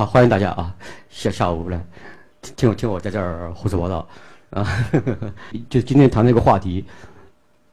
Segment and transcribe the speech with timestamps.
[0.00, 0.74] 好，欢迎大家啊，
[1.10, 1.78] 下下午来
[2.56, 4.08] 听我听我在这儿胡说八道
[4.48, 4.66] 啊，
[5.68, 6.82] 就今天谈这个话题，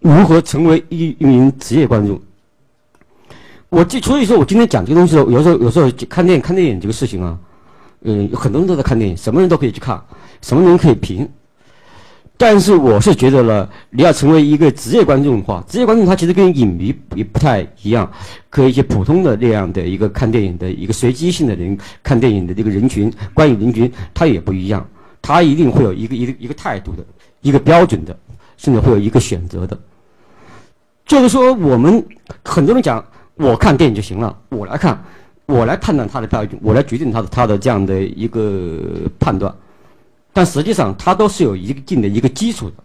[0.01, 2.21] 如何成为一一名职业观众。
[3.69, 7.39] 我就所以说我今天讲这个东西的时候，有时候有时候看电影看电影这个事情啊，
[8.01, 9.97] 嗯，很多人都在看电影，什么人都可以去看，
[10.41, 11.25] 什么人可以评。
[12.39, 18.09] 但是我是觉得呢，你要成为一个职业观众的话，职业观众他其实跟影迷也不太一样，
[18.49, 24.87] 和一些普通的那样的一个看电影的一个随机性的人看电影的这个人群，观影人群他也不一样，
[25.19, 27.03] 他一定会有一个一个一个态度的，
[27.41, 28.15] 一个标准的，
[28.55, 29.75] 甚至会有一个选择的。
[31.07, 32.05] 就是说，我们
[32.43, 33.03] 很多人讲，
[33.35, 35.03] 我看电影就行了，我来看，
[35.47, 38.79] 我来判断他的标准，我来决定他的他的这样的一个
[39.17, 39.51] 判断。
[40.37, 42.75] 但实际上，它都是有一定的一个基础的。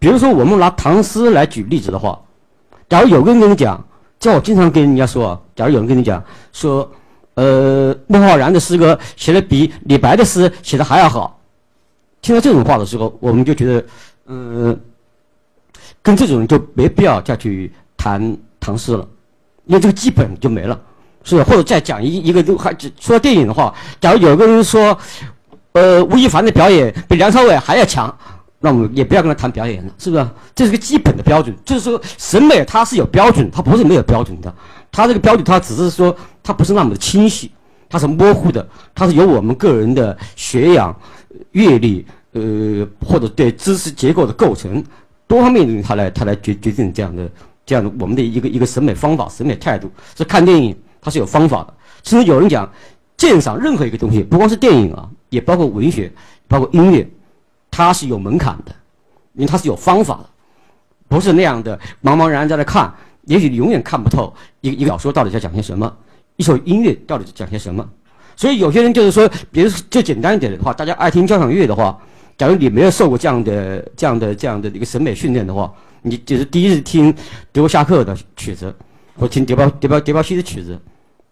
[0.00, 2.20] 比如说，我们拿唐诗来举例子的话，
[2.88, 3.80] 假如有个人跟你讲，
[4.18, 6.20] 叫我经常跟人家说，假如有人跟你讲
[6.52, 6.90] 说，
[7.34, 11.40] 呃，孟浩然的诗歌写的比李白的诗写的还要好，
[12.20, 13.84] 听到这种话的时候，我们就觉得，
[14.26, 14.76] 嗯，
[16.02, 19.08] 跟这种人就没必要再去谈唐诗了，
[19.66, 20.76] 因为这个基本就没了，
[21.22, 21.44] 是吧？
[21.44, 24.98] 或者再讲一一个，还说电影的话，假如有个人说。
[25.72, 28.12] 呃，吴亦凡的表演比梁朝伟还要强，
[28.58, 30.28] 那我们也不要跟他谈表演了，是不是？
[30.54, 34.52] 这是个基本的标准，就是说审美它是有标准，它不是没有标准的。
[34.90, 37.50] 它这个标准，它只是说它不是那么的清晰，
[37.88, 40.94] 它是模糊的，它是由我们个人的学养、
[41.52, 44.82] 阅历，呃，或者对知识结构的构成
[45.28, 47.30] 多方面的它来它来决决定这样的
[47.64, 49.88] 这样的我们的一个一个审美方法、审美态度。
[50.16, 51.74] 是看电影，它是有方法的。
[52.02, 52.68] 甚至有人讲，
[53.16, 55.08] 鉴赏任何一个东西，不光是电影啊。
[55.30, 56.12] 也包括文学，
[56.46, 57.08] 包括音乐，
[57.70, 58.74] 它是有门槛的，
[59.34, 60.28] 因为它是有方法的，
[61.08, 62.92] 不是那样的茫茫然在那看，
[63.24, 65.96] 也许你永远看不透一一个小说到底在讲些什么，
[66.36, 67.88] 一首音乐到底在讲些什么。
[68.36, 71.98] 所以有些人就是说，比如就简单一点的话，大家爱听交响乐的话，
[72.38, 75.70] 假如你没有受过这样的这样的这样的一个审美训练的话，
[76.02, 77.14] 你就是第一次听
[77.52, 78.74] 德国夏克的曲子，
[79.18, 80.80] 或听德彪德彪德彪西的曲子，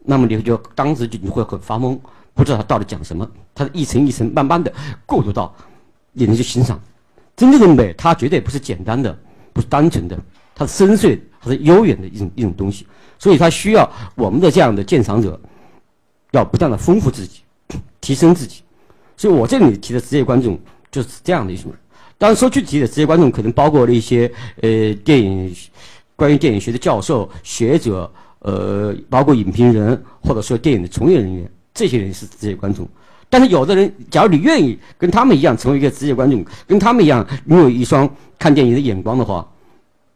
[0.05, 1.99] 那么你就当时就你会很发懵。
[2.39, 4.73] 不知道他到底讲什么，他是一层一层慢慢的
[5.05, 5.53] 过渡到
[6.13, 6.81] 你能去欣赏。
[7.35, 9.17] 真正的美，它绝对不是简单的，
[9.53, 10.17] 不是单纯的，
[10.55, 12.87] 它是深邃，它是悠远的一种一种东西。
[13.19, 15.39] 所以，它需要我们的这样的鉴赏者，
[16.31, 17.41] 要不断的丰富自己，
[18.01, 18.63] 提升自己。
[19.17, 20.57] 所以我这里提的职业观众
[20.93, 21.81] 就是这样的一种人。
[22.19, 24.31] 当然，说具体的职业观众，可能包括了一些
[24.63, 25.53] 呃电影
[26.15, 31.51] 关于电影学的教授、学者，呃，包括影评人，或者说电影的从业人员。
[31.79, 32.89] 这些人是职业观众，
[33.31, 39.49] 但是有的人，假如你愿意跟他们一样成为一个职业观众，跟他们一样拥有一双看电影的眼光的话，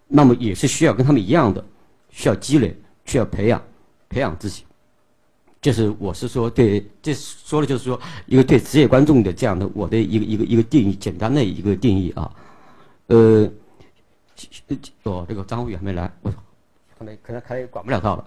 [0.09, 1.65] 那么也是需要跟他们一样的，
[2.11, 3.63] 需要积累，需要培养，
[4.09, 4.65] 培养自己。
[5.61, 12.29] 就是我是说对，这说的就是说一个对职业观众的这样的我的一个一个一个定义，简单的一个定义啊。
[13.07, 13.49] 呃，
[15.05, 16.31] 哦，这个张宇还没来，我
[16.99, 18.27] 可能可能可能管不了他了。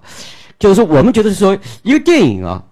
[0.57, 2.63] 就是说，我们觉得是说一个电影啊。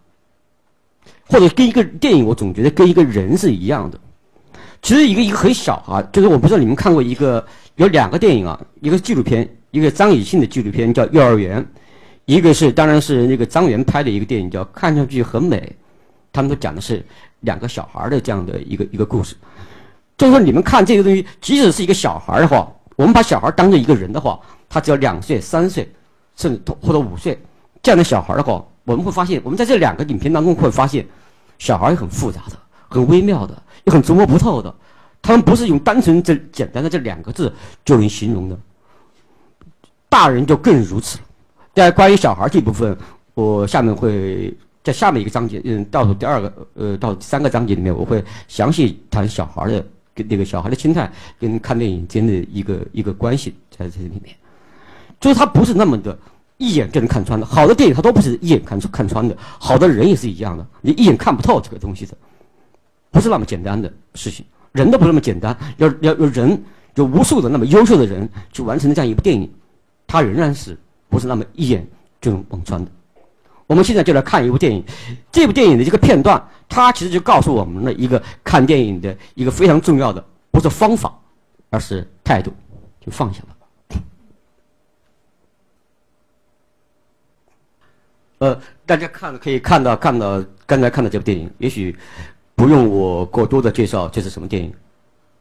[1.28, 4.00] 或者跟一个电影，我总觉得跟一个人是一样的。
[4.81, 7.45] 其实一个一个很小啊，就是我不知道你们看过一个
[7.78, 11.62] 有两个电影啊，一个纪录片，一个张艺兴的纪录片叫《幼儿园》，
[12.25, 15.57] 一个是当然是那个张元拍的一个电影叫《看上去很美》，
[16.33, 17.01] 他们都讲的是
[17.39, 19.35] 两个小孩的这样的一个一个故事。
[20.17, 25.89] 就是说你们看这个东西，即使是一个小孩的话，我们把小孩当做一个人的话，他只要两岁、三岁，
[26.35, 27.39] 甚至或者五岁
[27.81, 28.63] 这样的小孩的话。
[28.85, 31.05] 我们会发现，我们在这两个影片当中会发现，
[31.57, 32.57] 小孩很复杂的、
[32.89, 34.73] 很微妙的、又很琢磨不透的。
[35.21, 37.53] 他们不是用单纯这简单的这两个字
[37.85, 38.59] 就能形容的。
[40.09, 41.23] 大人就更如此了。
[41.73, 42.95] 在关于小孩这部分，
[43.33, 54.35] 我下面会在下面一个章节，嗯，倒数第二个，呃，倒数第三个章节里面，我会详细谈小孩的跟那个小孩的心态跟看电影间的一个一个关系在这里面，
[55.21, 56.19] 就是他不是那么的。
[56.63, 62.15] 一眼就能看穿的，好的电影它都不是一眼看出看穿的，好的人也是一样的，你一眼看不透这个东西的，
[63.12, 66.63] 不是那么简单的事情，人都不那么简单，要要有人
[66.95, 69.51] 有无数的那么优秀的人去完成这样一部电影，
[70.07, 70.77] 它仍然是
[71.10, 71.86] 不是那么一眼
[72.21, 72.89] 就能望穿的。
[73.68, 74.83] 我们现在就来看一部电影，
[75.31, 81.13] 这部电影的这个片段，它其实就告诉我们了一个看电影的一个非常重要的，不是方法，
[81.69, 82.54] 而是态度，
[83.00, 83.56] 就放下了。
[88.44, 91.95] 呃，大家看可以看到看到刚才看的这部电影，也许
[92.56, 94.69] 不用我过多的介绍这是什么电影，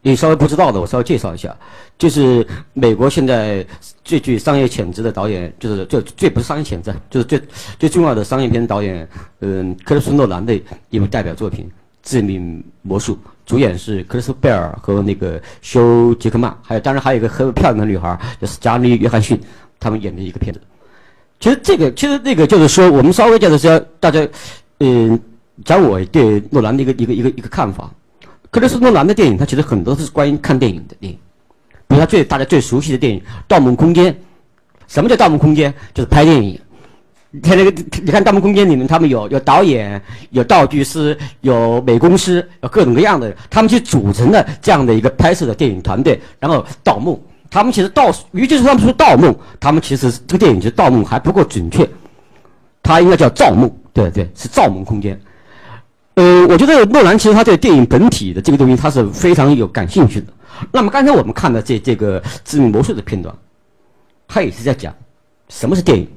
[0.02, 1.52] 你稍微不知道的，我稍微介绍一下，
[1.98, 3.66] 就是美国现在
[4.04, 7.42] 最具商业潜质的导演，就是最最不是商业潜质，就是最
[7.76, 9.08] 最重要的商业片导演，
[9.40, 10.54] 嗯，克里斯诺兰的
[10.90, 11.64] 一部代表作品
[12.04, 13.14] 《致命魔术》，
[13.44, 19.36] 主演是克里斯贝尔和那个休杰克曼，还有当然还有一个很漂亮的女孩，就是加妮约翰逊，
[19.80, 20.60] 他们演的一个片子。
[21.42, 24.24] 其实这个，其实那个就是说，我们稍微就是说，大家，
[24.78, 25.18] 嗯，
[25.64, 27.90] 讲我对诺兰的一个一个一个一个看法。
[28.52, 31.18] 克里斯诺兰的电影，他其实很多是关于看电影的电影，
[31.88, 33.18] 比如他最大家最熟悉的电影
[33.48, 34.14] 《盗梦空间》。
[34.86, 35.72] 什么叫《盗梦空间》？
[35.92, 36.56] 就是拍电影。
[37.32, 37.70] 你看那个，
[38.04, 40.00] 你看《盗梦空间》里面，他们有有导演、
[40.30, 47.18] 有道具师、有美工师，有各种各样的，他们去组成了这样的一个拍摄的电影团队，然后盗梦。
[47.52, 51.86] 他们其实盗，与其说他们说盗梦，他们其实这个电影其实盗梦还不够准确，
[52.82, 53.70] 它应该叫造梦。
[53.92, 55.20] 对对，是造梦空间。
[56.14, 60.28] 呃，我觉得诺兰其实他对电影本体的这个东西，他是非常有感兴趣的。
[60.70, 63.34] 那么刚才我们看的这这个致命魔术的片段，
[64.26, 64.94] 他也是在讲
[65.50, 66.08] 什么是电影。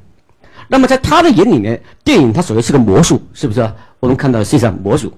[0.70, 3.70] 那么在他的眼里面，电影它首先是个魔术，是不是？
[4.00, 5.12] 我们看到实际上魔术，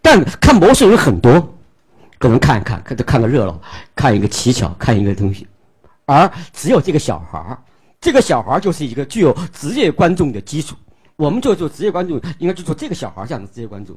[0.00, 1.55] 但看魔术有很多，
[2.18, 3.60] 可能看一看，看看个热闹，
[3.94, 5.46] 看一个奇巧，看一个东西。
[6.04, 7.62] 而只有这个小孩儿，
[8.00, 10.76] 这个小孩儿就是一个具有职业观众的基础。
[11.16, 13.96] 我们就做职业观众，应该就做这个小孩儿这样的职业观众。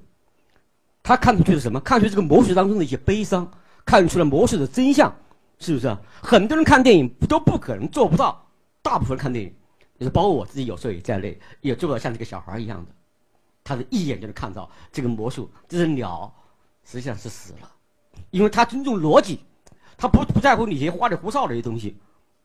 [1.04, 1.80] 他看出去是什么？
[1.82, 3.50] 看出这个魔术当中的一些悲伤，
[3.86, 5.14] 看出了魔术的真相，
[5.60, 5.98] 是不是？
[6.22, 8.46] 很多人看电影都不可能做不到，
[8.82, 9.54] 大部分看电影，
[10.00, 12.92] 就是包括我自己有时候也在内，也做不到像这个小孩儿一样的。
[13.64, 16.34] 他是一眼就能看到这个魔术，这只鸟
[16.86, 17.70] 实际上是死了，
[18.32, 19.40] 因为他尊重逻辑，
[19.98, 22.00] 他不不在乎你些花里胡哨的一些东西。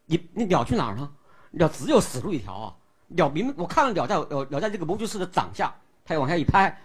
[0.07, 1.11] 你你鸟去哪儿了？
[1.51, 2.77] 鸟只有死路一条啊！
[3.09, 6.79] 鸟明，我看了鸟在鸟鸟在这个魔术师的掌下，它要往下一拍，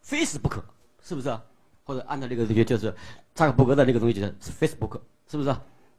[0.00, 0.64] 非死不可，
[1.02, 1.38] 是不是？
[1.84, 2.94] 或者按照那个东西，就是
[3.34, 5.54] 扎克伯格的那个东西，就是非死不可，是不是？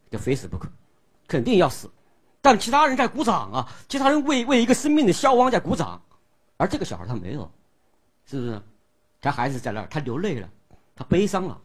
[0.10, 0.68] 就非死不可，
[1.28, 1.90] 肯定要死。
[2.42, 6.02] 但其他人在鼓掌啊，其他人为为一个生命的消亡在鼓掌，
[6.58, 7.52] 而这个小孩他没有，
[8.26, 8.62] 是不是？
[9.20, 10.50] 他孩子在那儿，他流泪了，
[10.96, 11.62] 他悲伤了，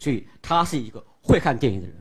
[0.00, 1.96] 所以他是一个会看电影的人。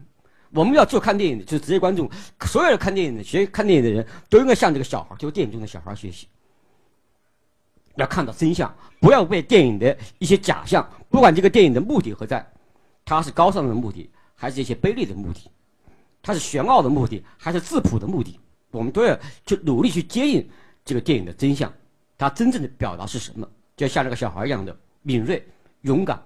[0.52, 2.10] 我们要做看电影的，就是职业观众，
[2.48, 6.28] 所有的看电影的、学看电影的人都应该向这个小孩，就是电影中的小孩学习，
[7.98, 12.44] 要看到真相，不要被电影的一些假象，不管这个电影的目的何在，
[13.06, 15.52] 它是高尚的目的，还是一些卑劣的目的，
[16.24, 18.40] 它是玄奥的目的，还是质朴的目的，
[18.72, 20.50] 我们都要去努力去接应
[20.84, 21.72] 这个电影的真相，
[22.18, 23.48] 它真正的表达是什么？
[23.78, 25.48] 就像那个小孩一样的敏锐、
[25.82, 26.20] 勇敢，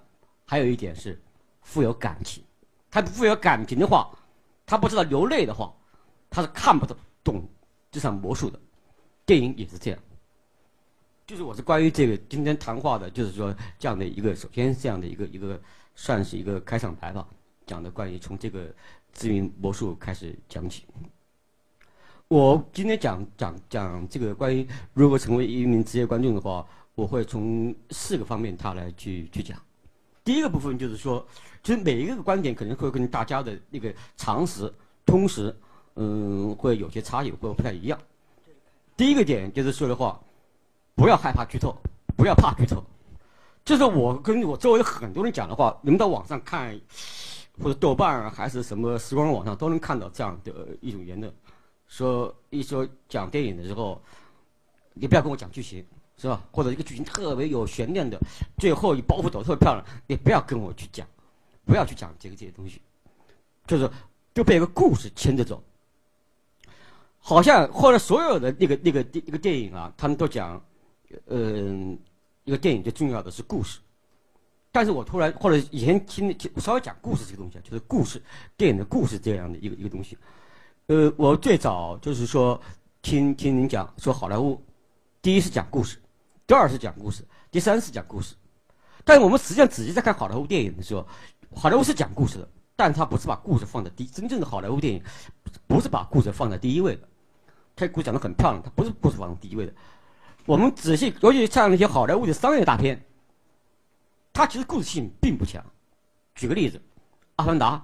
[0.45, 1.21] 还有一点是
[1.63, 2.43] 富有感情。
[2.91, 4.09] 他不富有感情的话，
[4.65, 5.73] 他不知道流泪的话，
[6.29, 7.49] 他是看不懂懂
[7.91, 8.59] 这场魔术的。
[9.25, 9.99] 电影也是这样。
[11.25, 15.59] 就是我是关于这个今天谈话的，就是说这样的一个，首先这样的一个一个
[15.95, 17.25] 算是一个开场白吧，
[17.65, 18.67] 讲的关于从这个
[19.13, 20.85] 知名魔术开始讲起。
[22.27, 29.57] 我今天讲讲讲这个关于如何成为一名职业观众的话，我会从四个方面他来去去讲。
[30.23, 31.25] 第一个部分就是说。
[31.65, 34.69] 其实每一个观点可能会跟大家的那个常识、
[35.05, 35.55] 通识，
[35.95, 37.97] 嗯，会有些差异，会不太一样。
[38.97, 40.19] 第一个点就是说的话，
[40.93, 41.73] 不要害怕剧透，
[42.17, 42.83] 不要怕剧透。
[43.63, 46.77] 就是我跟我周围很多人讲的话，你们到网上看，
[47.61, 51.33] 或者豆瓣还是什么时光网上都能看到这样的一种言论，
[51.87, 54.01] 说一说讲电影的时候，
[54.93, 55.85] 你不要跟我讲剧情，
[56.23, 56.41] 是吧？
[56.53, 58.17] 或者一个剧情特别有悬念的，
[58.57, 61.05] 最后一包袱抖特别漂亮，你不要跟我去讲。
[61.65, 62.81] 不要去讲这个这些东西，
[63.65, 63.89] 就是
[64.33, 65.63] 就被一个故事牵着走，
[67.17, 70.61] 好像或者所有的那个那个一个电影啊，他们都讲，
[71.27, 71.97] 嗯，
[72.43, 73.79] 一个电影最重要的是故事。
[74.73, 78.21] 但是我突然或者以前听稍微讲故事这个东西啊，就是故事
[78.57, 80.17] 电影的故事这样的一个一个东西。
[80.87, 82.59] 呃，我最早就是说
[83.01, 84.61] 听听您讲说好莱坞，
[85.21, 85.97] 第一是讲故事，
[86.45, 88.35] 第二是讲故事，第三是讲故事。
[89.05, 91.05] 但是我们实际上仔细在看好莱坞电影的时候。
[91.55, 95.03] 好莱坞是讲故事的，但它不是把故事放在第真正的好莱坞电影，
[95.67, 97.07] 不是把故事放在第一位的。
[97.75, 99.73] 他故事讲的很漂亮，它不是故事放在第一位的。
[100.45, 102.99] 我们仔细，尤其像那些好莱坞的商业大片，
[104.33, 105.63] 它其实故事性并不强。
[106.33, 106.77] 举个例子，
[107.35, 107.75] 《阿凡达》、《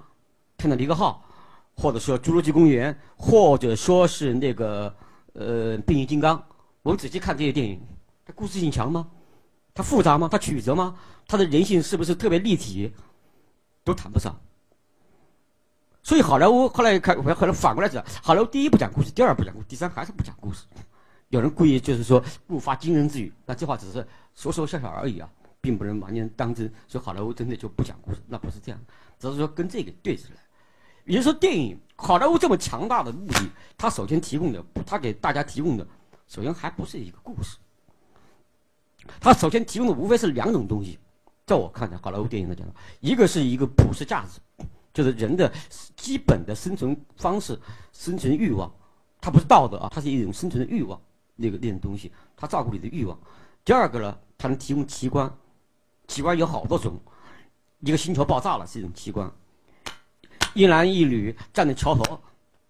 [0.57, 1.23] 泰坦尼克号》，
[1.79, 4.91] 或者说《侏罗纪公园》，或者说是那个
[5.33, 6.37] 呃《变形金刚》，
[6.81, 7.79] 我们仔细看这些电影，
[8.39, 9.05] 故事性强吗？
[9.74, 10.29] 它复杂吗？
[10.31, 10.96] 它曲折吗？
[11.27, 12.93] 它的人性是不是特别立体？
[13.84, 14.39] 都谈不上，
[16.01, 20.63] 所以好莱坞后来看，后来反过来讲，好莱坞第一不讲故事，第二不讲故事，第三还是不讲故事。
[21.27, 25.29] 有人故意就是说不发惊人之语，那这话只是说说笑笑而已啊。
[25.62, 28.79] 并不能完全当真说好莱坞真的就不讲故事，那不是这样，
[29.19, 30.39] 只是说跟这个对起来。
[31.03, 35.86] 也就说，电影好莱坞这么强大的目的，它首先提供的，它给大家提供的，
[36.27, 37.58] 首先还不是一个故事，
[39.19, 40.97] 它首先提供的无非是两种东西，
[41.45, 42.65] 在我看来，好莱坞电影来讲，
[42.99, 44.39] 一个是一个普世价值，
[44.93, 45.51] 就是人的
[45.95, 47.59] 基本的生存方式、
[47.91, 48.71] 生存欲望，
[49.19, 50.99] 它不是道德啊，它是一种生存的欲望，
[51.35, 53.17] 那个那种东西，它照顾你的欲望。
[53.65, 55.31] 第二个呢，它能提供奇观，
[56.07, 56.97] 奇观有好多种，
[57.81, 59.29] 一个星球爆炸了是一种奇观。
[60.55, 62.19] 一男一女站在桥头，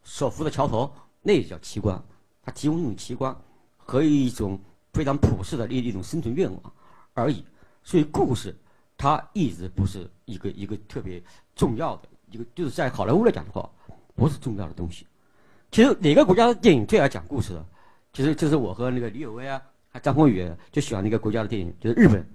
[0.04, 0.92] 手扶着桥头，
[1.22, 2.02] 那也叫奇观。
[2.44, 3.36] 它提供一种奇观
[3.78, 4.60] 和一种
[5.00, 6.74] 非常朴实的一一种生存愿望
[7.14, 7.42] 而已。
[7.84, 8.54] 所以故事
[8.98, 11.24] 它一直不是一个一个特别
[11.56, 13.70] 重要的一个，就是在好莱坞来讲的话，
[14.14, 15.08] 不是重要的东西。
[15.72, 17.66] 其实哪个国家的电影最爱讲故事的？
[18.12, 22.28] 其实就是我和那个李有威啊，还张宏宇就喜欢那个国家的电影，就是日本。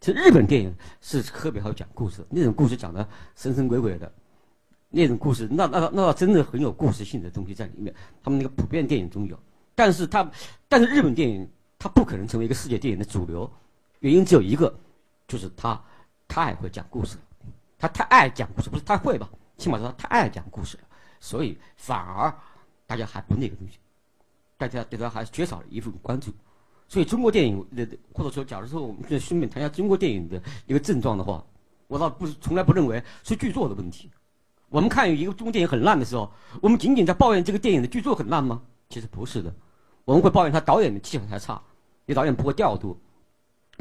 [0.00, 4.12] 其实日本电影是特别好讲故事，那种故事讲的神神鬼鬼的。
[4.90, 7.94] 那种故事，那那那真的很有故事性的东西在里面。
[8.22, 9.38] 他们那个普遍电影中有，
[9.74, 10.28] 但是他，
[10.66, 11.46] 但是日本电影
[11.78, 13.50] 它不可能成为一个世界电影的主流，
[14.00, 14.74] 原因只有一个，
[15.26, 15.80] 就是他
[16.26, 17.16] 太会讲故事，
[17.78, 19.28] 他太爱讲故事，不是太会吧？
[19.56, 20.82] 起码说他太爱讲故事了，
[21.20, 22.34] 所以反而
[22.86, 23.78] 大家还不那个东西，
[24.56, 26.32] 大家对他还缺少了一份关注。
[26.88, 31.44] 所以中国电影的，或者说，假如说我们就顺便谈一下中国电影的一个症状的话，
[31.86, 34.10] 我倒不是从来不认为是剧作的问题。
[34.68, 36.32] 我们看一个中国电影很烂的时候，
[36.62, 38.62] 我们仅仅在抱怨这个电影的剧作很烂吗？
[38.88, 39.54] 其实不是的，
[40.04, 41.60] 我们会抱怨他导演的技巧太差，
[42.08, 42.98] 这导演不会调度，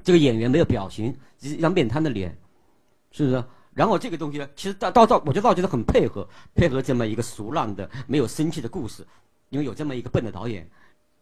[0.03, 2.37] 这个演员没有表情，一张面瘫的脸，
[3.09, 3.43] 是不是？
[3.73, 9.07] 然后这个东西呢，其实到到到，我觉得觉得很配合，配合这么一个俗烂的、没有生气的故事，
[9.49, 10.69] 因为有这么一个笨的导演，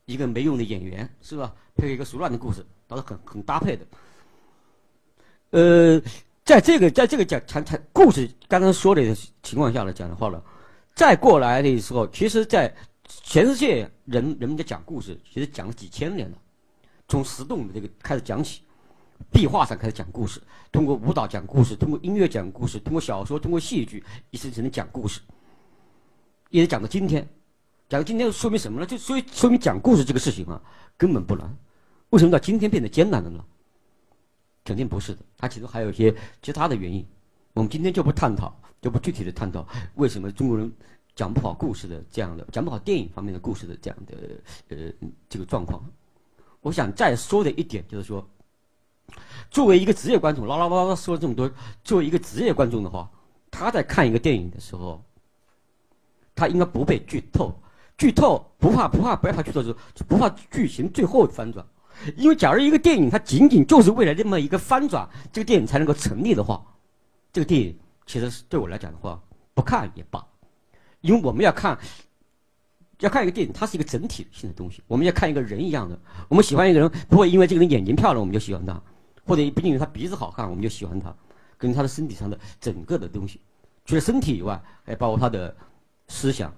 [0.05, 1.53] 一个没用的演员，是吧？
[1.75, 3.85] 配合一个俗烂的故事，倒是很很搭配的。
[5.51, 6.01] 呃。
[6.45, 9.01] 在这个在这个讲谈谈故事刚刚说的
[9.41, 10.39] 情况下来讲的话呢，
[10.93, 12.71] 再过来的时候，其实，在
[13.07, 16.38] 全世界人人们在讲故事，其实讲了几千年了，
[17.07, 18.62] 从石洞的这个开始讲起，
[19.31, 25.21] 壁画上开始讲故事，通过舞蹈讲故事，通过音乐讲故事，通过小说，通过戏剧，一层层的讲故事，
[26.50, 27.27] 一直讲到今天，
[27.88, 28.85] 讲到今天说明什么呢？
[28.85, 30.62] 就说说明讲故事这个事情啊，
[30.97, 31.55] 根本不难，
[32.09, 33.45] 为什么到今天变得艰难了呢？
[34.63, 37.05] 肯定不是的，它其实还有一些其他的原因，
[37.53, 40.71] 我们今天就不探讨，就不具体的探讨为什么中国人
[41.15, 44.15] 讲不好故事的这样的，讲不好电影方面的故事的这样的
[44.69, 44.91] 呃
[45.29, 45.83] 这个状况。
[46.65, 48.27] 我想再说的一点就是说，
[49.51, 51.48] 作为一个职业观众，唠唠叨叨说了这么多，
[51.84, 53.07] 作为一个职业观众的话，
[53.51, 55.00] 他在看一个电影的时候，
[56.34, 57.53] 他应该不被剧透，
[58.00, 59.75] 剧透不怕不怕不怕剧透，就
[60.07, 61.63] 不怕剧情最后翻转。
[62.15, 66.65] 因为假如一个电影它仅仅就是为了这么一个翻转，这个电影才能够成立的话，
[67.31, 69.22] 这个电影其实是对我来讲的话，
[69.53, 70.25] 不看也罢。
[71.01, 71.77] 因为我们要看，
[72.99, 74.81] 要看一个电影，它是一个整体性的东西。
[74.87, 75.99] 我们要看一个人一样的，
[76.29, 78.73] 我们喜欢一个人，不会因为这个人眼睛漂亮我们就喜欢他，
[79.25, 81.15] 或者不仅因为他鼻子好看我们就喜欢他，
[81.57, 83.41] 跟他的身体上的整个的东西，
[83.83, 85.55] 除了身体以外，还包括他的
[86.07, 86.53] 思想、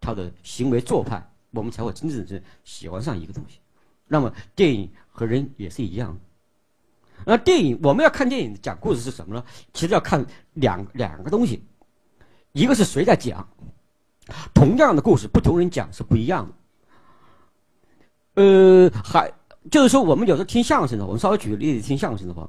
[0.00, 3.58] 他的行为做派，我们才会真正是喜欢上一个东西。
[4.06, 6.18] 那么电影和人也是一样。
[7.26, 9.44] 那电影我们要看电影讲故事是什么呢？
[9.74, 11.62] 其实要看两两个东西，
[12.52, 13.46] 一个是谁在讲，
[14.54, 16.46] 同样的故事不同人讲是不一样
[18.34, 18.42] 的。
[18.42, 19.32] 呃，还
[19.70, 22.48] 就是说我们有时候听相声的，我们稍微举个例子听相声的话，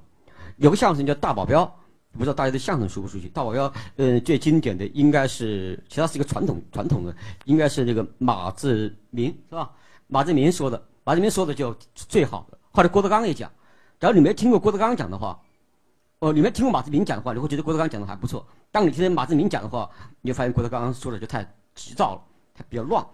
[0.57, 1.65] 有个相声叫《大保镖》，
[2.13, 3.27] 不知道大家对相声熟不熟悉？
[3.31, 9.71] 《大保镖》呃最经典的应该是，其实是一个传统传统的，应该是那个马志明是吧？
[10.07, 10.81] 马志明说的。
[11.03, 12.57] 马志明说的就最好的。
[12.69, 13.51] 后来郭德纲也讲，
[13.99, 15.39] 假如你没听过郭德纲讲的话，
[16.19, 18.45] 哦，你没听过马志明讲的话，你会觉得郭德纲讲的还不错。
[18.71, 19.89] 当你听见马志明讲的话，
[20.21, 21.43] 你就发现郭德纲说的就太
[21.79, 22.21] 急躁了，
[22.53, 23.05] 他比较乱，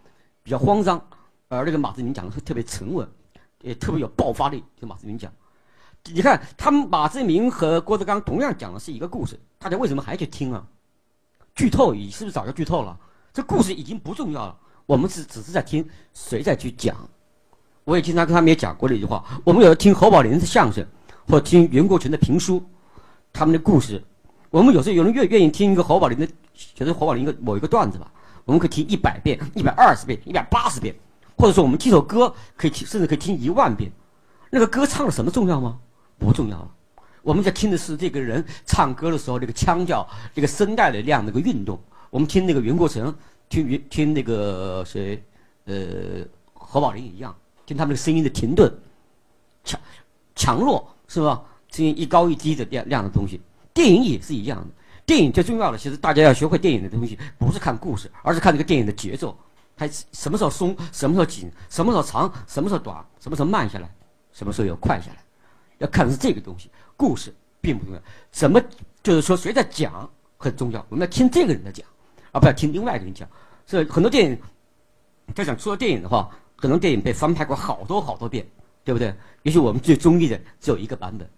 [0.41, 0.99] 比较慌张，
[1.49, 3.07] 而那个马志明讲的是特别沉稳，
[3.61, 4.63] 也特别有爆发力。
[4.81, 5.31] 就马志明讲，
[6.05, 10.65] 你看他们马志明和郭德纲同样讲的是一个故事，大家为什么还去听啊？
[11.53, 12.99] 剧透，你是不是早就剧透了？
[13.31, 14.57] 这故事已经不重要了，
[14.87, 16.95] 我们只只是在听谁在去讲。
[17.83, 20.83] 我也经常跟他们也讲过的一句话：我们有时候听侯宝林的相声，
[21.27, 22.63] 或听袁国权的评书，
[23.31, 24.03] 他们的故事。
[24.49, 28.09] 我们有时候有人愿愿意听一个侯宝林的，觉得侯宝林一个某一个段子吧，
[28.45, 30.95] 我们可以听一百遍、一百二十遍、一百八十遍，
[31.35, 33.91] 或者说我们听首歌可以听，甚至可以听一万遍。
[34.49, 35.77] 那个歌唱的什么重要吗？
[36.17, 36.71] 不重要了。
[37.21, 41.79] 我们在听的是这个人唱歌的时候那个腔调、那个声带的量、那个运动。
[42.11, 43.13] 我们听那个袁国成，
[43.49, 45.21] 听袁听那个谁，
[45.65, 46.23] 呃，
[46.53, 47.35] 何宝林一样。
[47.65, 48.71] 听他们的声音的停顿，
[49.63, 49.79] 强
[50.35, 51.41] 强弱是吧？
[51.71, 53.41] 声音一高一低的量量的东西。
[53.73, 54.67] 电影也是一样的，
[55.05, 59.37] 电影最重要的其实大家要学会电影的东西，不是看故事，而是看这个电影的节奏，
[59.77, 63.89] 它什么时候松，什么时候紧，什么时候长，什么时候短，什么时候慢下来，
[64.31, 65.17] 什么时候要快下来，
[65.77, 66.71] 要看的是这个东西。
[66.97, 68.59] 故事并不重要，什么
[69.03, 71.85] 就是说谁在讲很重要，我们要听这个人的讲，
[72.31, 73.29] 而不要听另外一个人讲。
[73.65, 74.37] 所以很多电影，
[75.35, 78.45] 在讲说电影的话，很多电影被翻拍过好多好多遍，
[78.83, 79.13] 对不对？
[79.43, 81.29] 也许我们最中意的只有一个版本，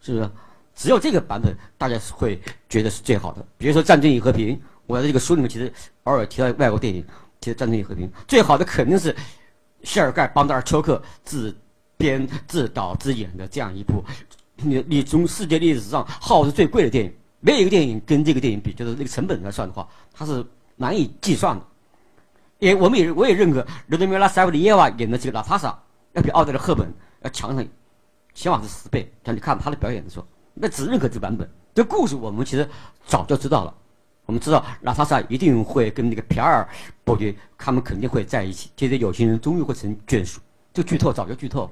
[0.00, 0.30] 是不是？
[0.74, 3.46] 只有这个版本大家是会觉得是最好的。
[3.56, 7.04] 比如说《战争与和平》，我在这个书里面其实偶尔提到外国电影，
[7.40, 9.14] 其实《战争与和平》最好的肯定是
[9.82, 11.56] 谢尔盖·邦达尔丘克自
[11.96, 14.04] 编自导自演的这样一部，
[14.56, 20.44] 你你从世界历史上耗资最贵的电影，没有一个电影跟这个电影比，就是那个成本来算的话，它是
[20.76, 21.64] 难以计算的。
[22.58, 25.78] 也我们也我也认可罗德米拉·塞维利耶娃演的这个娜塔莎
[26.12, 27.66] 要比奥黛丽·赫本要强上
[28.32, 29.12] 起码是十倍。
[29.22, 30.26] 但你看她的表演的时候。
[30.54, 32.68] 那只认可这个版本，这故事我们其实
[33.04, 33.74] 早就知道了。
[34.24, 36.66] 我们知道拉萨萨一定会跟那个皮尔
[37.04, 38.70] 伯爵，他们肯定会在一起。
[38.74, 40.40] 接着有情人终于会成眷属。
[40.72, 41.70] 这剧透早就剧透，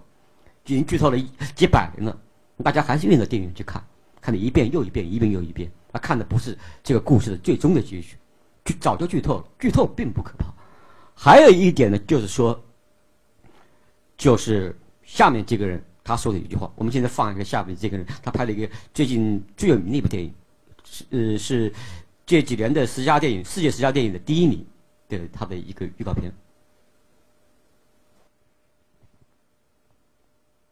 [0.66, 1.18] 已经剧透了
[1.54, 2.18] 几百年了。
[2.62, 3.82] 大家还是愿意到电影院去看，
[4.20, 5.70] 看了一遍又一遍，一遍又一遍。
[5.92, 8.16] 他看的不是这个故事的最终的结局，
[8.64, 9.44] 剧早就剧透了。
[9.58, 10.46] 剧透并不可怕。
[11.14, 12.62] 还有一点呢，就是说，
[14.18, 15.82] 就是下面这个人。
[16.04, 20.34] 他说的一句话，我们现在放一个下面这个人，他拍了一个最近最有名的一部电影，
[20.84, 21.72] 是呃是
[22.26, 24.64] 这几年的十佳电影，世界十佳电影的第一名
[25.08, 26.32] 的他的一个预告片。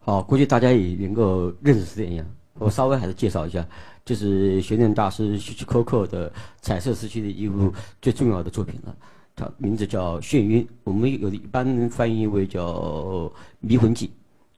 [0.01, 3.65] 好，估计大家也能够认识这电影，我稍微还是介绍一下，
[4.05, 7.73] 就是悬念大师希区柯克的彩色时期的一部
[8.03, 8.97] 最重要的作品了，
[9.37, 12.73] 它名字叫《眩晕》，我们有的一般翻译为叫
[13.61, 14.09] 《迷魂记》。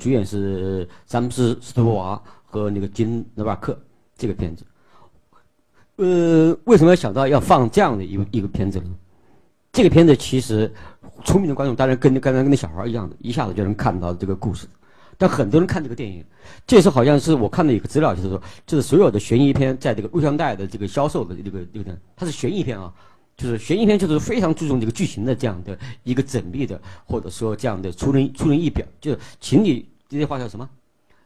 [0.03, 3.79] 主演是詹姆斯·斯图瓦和那个金·勒瓦克
[4.17, 4.65] 这个片子。
[5.97, 8.91] 呃，为什么要想到要放这样的一个一个片子呢？
[9.71, 10.69] 这个片子其实
[11.23, 14.67] 聪明的观众当然跟刚才跟那小孩一样的，一下子就能看到这个故事。
[15.17, 16.25] 但很多人看这个电影，
[16.67, 22.93] 这是好像是我看的一个资料，就是说，就是所有的悬疑片在这个录像带的这个销售的这个这个，它是悬疑片啊，
[23.37, 29.87] 就是悬疑片就是非常注重这个剧情的这样的一个缜密的，或者说这样的出人出人意表，就是情理。
[30.13, 30.69] 这些话叫什么？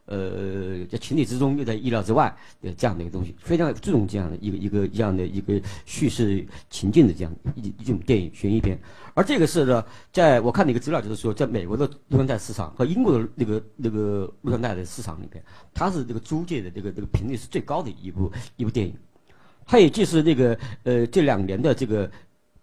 [0.04, 8.78] 呃，在情理之中，又在意料之外，呃，这样的一个东西，非常注重这样的一个一个这样的一个叙事情境的这样一一种电影悬疑片。
[9.14, 15.42] 而这个是呢，在我看的一个资料，就是说，在美国的录像带市场和英国的那个那个录像带的市场里边，
[15.74, 18.94] 它是这个租借的这个这个频率是最高的一部一部电影。
[19.64, 22.08] 它也就是那个呃这两年的这个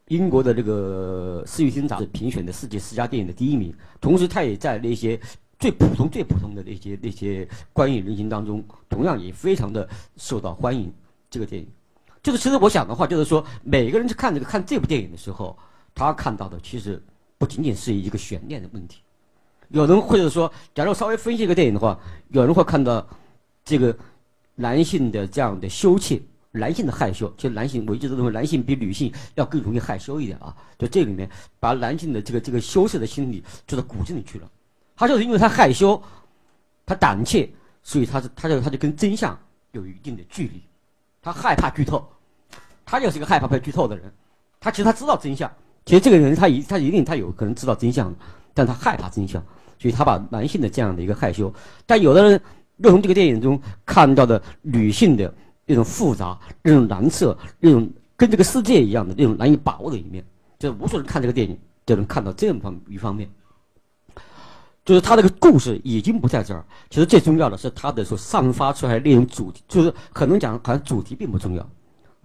[0.08, 5.20] 英国的这个《四月星》杂志评选的世界十佳电影的第一名，同时它也在那些。
[5.64, 10.92] 最普通、最普通的那些那些关于人群当中，同样也非常的受到欢迎。
[11.30, 11.66] 这个电影，
[12.22, 15.58] 就是其实我想的话，就是说，每个人去看这个看这部电影的时候，
[15.96, 17.02] 他看到的其实
[17.38, 19.00] 不仅仅是一个悬念的问题。
[19.70, 21.98] 有人或者说，假如稍微分析一个电影的话，
[22.32, 23.08] 有人会看到
[23.64, 23.98] 这个
[24.56, 26.22] 男性的这样的羞怯，
[26.52, 30.54] 男性的害羞，其实男性，我一直都认为男性比女性要更容易害羞一点啊。
[30.78, 34.52] 就这里面，把男性的这个这个羞涩的心理做到骨子里去了。
[34.96, 36.02] 他就是因为他害羞，
[36.86, 37.52] 他胆怯，
[37.82, 39.38] 所以他是他就他就跟真相
[39.72, 40.62] 有一定的距离，
[41.22, 42.08] 他害怕剧透，
[42.86, 44.12] 他就是一个害怕被剧透的人。
[44.60, 45.52] 他其实他知道真相，
[45.86, 48.14] 其实这个人他一他一定他有可能知道真相，
[48.54, 49.44] 但他害怕真相，
[49.78, 51.54] 所以他把男性的这样的一个害羞，
[51.86, 52.42] 但有的人
[52.78, 55.34] 又从这个电影中看到的女性的
[55.66, 60.24] 那种复杂、那种难测、那种跟这个世界一样的那种难以把握的一面，
[60.58, 63.30] 就是无数人看这个电影就能看到这样方一方面。
[64.86, 71.70] 就是他这个故事已经不在这儿，其实最重要的是他的所散发出来那种主题，就是可能讲好像主题并不重要，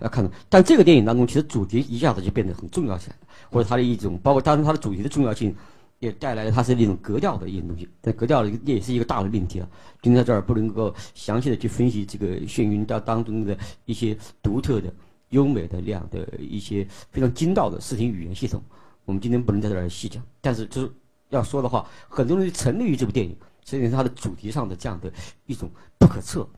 [0.00, 3.16] 要看到，但这个电影当中其实主题一下子就变得很重要起来
[3.48, 5.54] 或者它的一种，包括当然它的主题的重要性，
[6.00, 9.68] 也带来了它是那种格调的一种东西，但格调的也是一个大的命题啊。
[10.02, 14.92] 今天在这儿不能够详细的去分析这个眩晕当当中的一些独特的、
[15.28, 18.60] 优美的那样的一些非常精到的视听语言系统，
[19.04, 20.90] 我们今天不能在这儿细讲，但是就是。
[21.30, 25.12] 要说的话，很多人就沉溺于这部电影，实际上它的主题上的这样的
[25.46, 26.48] 一种不可测，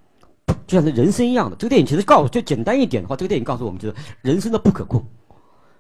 [0.67, 1.57] 就像是人生一样的。
[1.57, 5.05] 这个电影其实告诉就简单一点的话，这个电影告诉我们就是人生的不可控，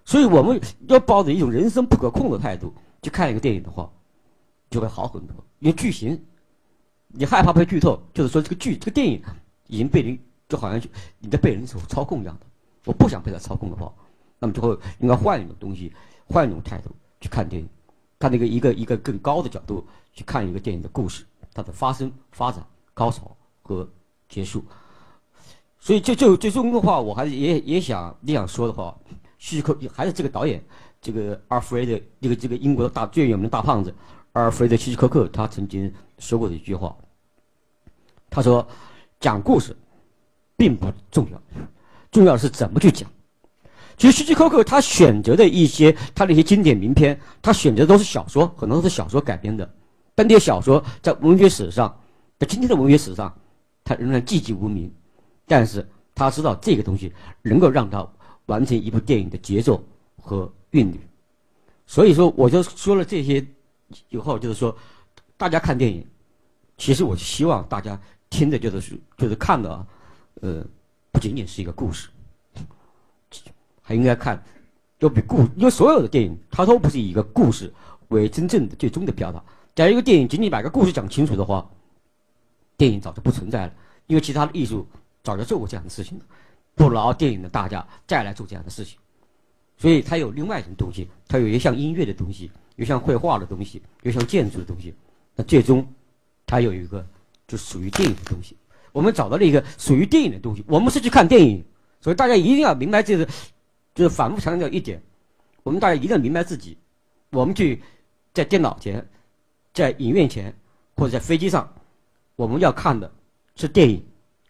[0.05, 3.91] 所以我们要抱着一种人生不可控的态度去看一个电影的话，
[4.71, 5.37] 就会好很多。
[5.61, 6.21] 因为剧情，
[7.09, 9.23] 你害怕被剧透，就是说这个剧这个电影
[9.69, 10.81] 已经被人就好像
[11.19, 12.47] 你在被人所操控一样的。
[12.87, 13.93] 我不想被他操控的话，
[14.39, 15.93] 那么就会应该换一种东西，
[16.27, 17.69] 换一种态度去看电影。
[18.21, 23.89] 看那个一个一个更高的角度去看一个电影的故事，它的发生、发展、高潮和
[24.29, 24.63] 结束。
[25.81, 28.95] 所以，就就最终的话，我还是也也想也想说的话，
[29.39, 30.63] 希区柯还是这个导演，
[31.01, 33.93] 这个阿尔弗雷德，这个这个英国的大最有名的大胖子
[34.33, 36.95] 阿尔弗雷德希区柯克，他曾经说过的一句话。
[38.29, 38.65] 他说
[39.19, 39.75] ：“讲故事
[40.57, 41.43] 并不重要，
[42.13, 43.11] 重要的是怎么去讲。”
[44.01, 49.71] 其实希区柯克他选择的一些他的一些经典名篇，他选择的都是小说，很多都是小说改编的。
[50.15, 51.95] 但这些小说在文学史上，
[52.39, 53.31] 在今天的文学史上，
[53.85, 54.91] 他仍然寂寂无名。
[55.47, 58.09] 但是他知道这个东西能够让他
[58.47, 59.85] 完成一部电影的节奏
[60.17, 60.99] 和韵律。
[61.87, 63.47] 所以说，我就说了这些
[64.09, 64.75] 以后，就是说，
[65.37, 66.07] 大家看电影，
[66.79, 68.01] 其实我希望大家。
[68.31, 69.87] 听的就是就是看的，
[70.41, 70.65] 呃，
[71.11, 72.09] 不仅仅是一个故事，
[73.91, 74.41] 还应该看，
[75.01, 77.75] 就比故，因为所有的电影它都不是以一个故事
[78.07, 79.43] 为真正的最终的表达。
[79.75, 81.69] 假如一个电影仅仅把一个故事讲清楚的话，
[82.77, 83.73] 电影早就不存在了，
[84.07, 84.87] 因为其他的艺术
[85.25, 86.25] 早就做过这样的事情了，
[86.77, 88.97] 不劳电影的大家再来做这样的事情。
[89.77, 94.95] 所以它有另外一种东西，它有一项音乐的东西，有像绘画的东西，有像建筑的东西，
[95.35, 95.85] 那最终
[96.47, 97.05] 它有一个。
[97.49, 98.57] 就属于电影的东西，
[98.93, 100.65] 我们找到了一个属于电影的东西。
[100.69, 101.65] 我们是去看电影，
[102.01, 103.27] 所以大家一定要明白，这个，
[103.95, 105.03] 就是反复强调一点，
[105.63, 106.77] 我们大家一定要明白自己，
[107.31, 107.83] 我们去
[108.33, 109.07] 在电脑前，
[109.75, 110.55] 在影院前
[110.97, 111.71] 或者在飞机上，
[112.37, 113.11] 我们要看的
[113.57, 114.05] 是电影，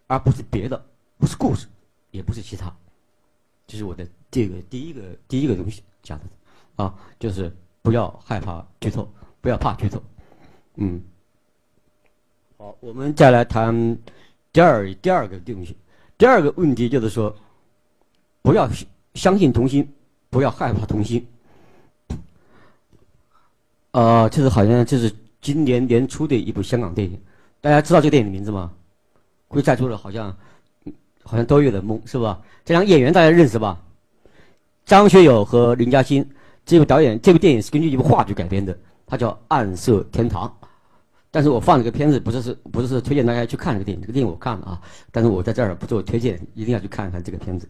[0.06, 0.84] 而不是别的，
[1.18, 1.66] 不是故事，
[2.10, 2.74] 也不是其他。
[3.66, 6.24] 这是我的这个第一个第一个东西讲的，
[6.82, 9.08] 啊，就是不要害怕剧透，
[9.40, 10.02] 不要怕剧透，
[10.76, 11.02] 嗯。
[12.58, 13.96] 好，我们再来谈
[14.52, 15.76] 第二第二个东西。
[16.18, 17.34] 第二个问题就是说，
[18.42, 18.68] 不要
[19.14, 19.88] 相信童心，
[20.28, 21.26] 不要害怕童心。
[23.92, 27.20] 呃，这是好像这是今年年初的一部香港电影，
[27.60, 28.70] 大家知道这个电影的名字吗？
[29.48, 30.36] 估计在座的好像
[31.24, 32.40] 好像都有点懵，是吧？
[32.64, 33.80] 这两个演员大家认识吧？
[34.86, 36.28] 张学友和林嘉欣。
[36.66, 40.46] 这部导演这部电影是根据一部话剧改编的，它叫《暗色天堂》。
[41.32, 47.68] 但是我放这个片子不是是不是是推荐大家去看这个电影，这个电影我看了啊，但是我在这儿不做推荐，一定要去看一看这个片子。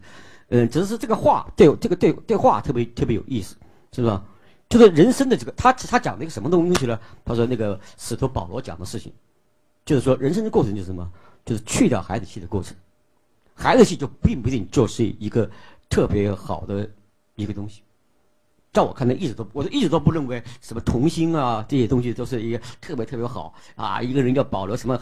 [0.53, 3.55] 嗯，只是这个话对这个对对话特别特别有意思，
[3.93, 4.23] 是吧？
[4.67, 6.99] 就是人生的这个他他讲了一个什么东西呢？
[7.23, 9.11] 他说那个使徒保罗讲的事情，
[9.85, 11.09] 就是说人生的过程就是什么？
[11.45, 12.75] 就是去掉孩子气的过程，
[13.55, 15.49] 孩子气就并不一定就是一个
[15.89, 16.89] 特别好的
[17.35, 17.81] 一个东西。
[18.73, 24.01] 在我看来，一直都，我一直都不认为什么童心啊这些东西都是一个特别特别好啊。
[24.01, 24.99] 一个人要保留什么，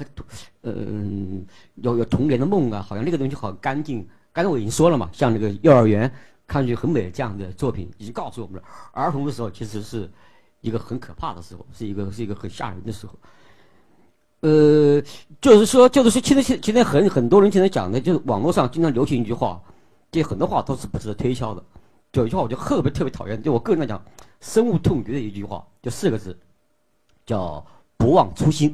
[0.61, 4.07] 嗯，有有童年的梦啊，好像那个东西好干净。
[4.39, 6.09] 刚才我已经说了嘛，像那个幼儿园
[6.47, 10.09] 看上去很美这样的作品，已经告诉我们了，儿童的时候其实是
[10.61, 13.13] 一个很可怕的时候，是一个是一个很吓人的时候。
[14.39, 15.03] 呃，
[15.41, 19.61] 就是说，就是说，现在现现在很很多人现在讲的，就是网络上经常流行一句话，
[20.09, 21.61] 这很多话都是不值得推销的。
[22.13, 24.01] 有一句话我就特别特别讨厌，就我个人来讲，
[24.39, 26.39] 深恶痛绝的一句话，就四个字，
[27.25, 27.61] 叫
[27.97, 28.73] 不忘初心，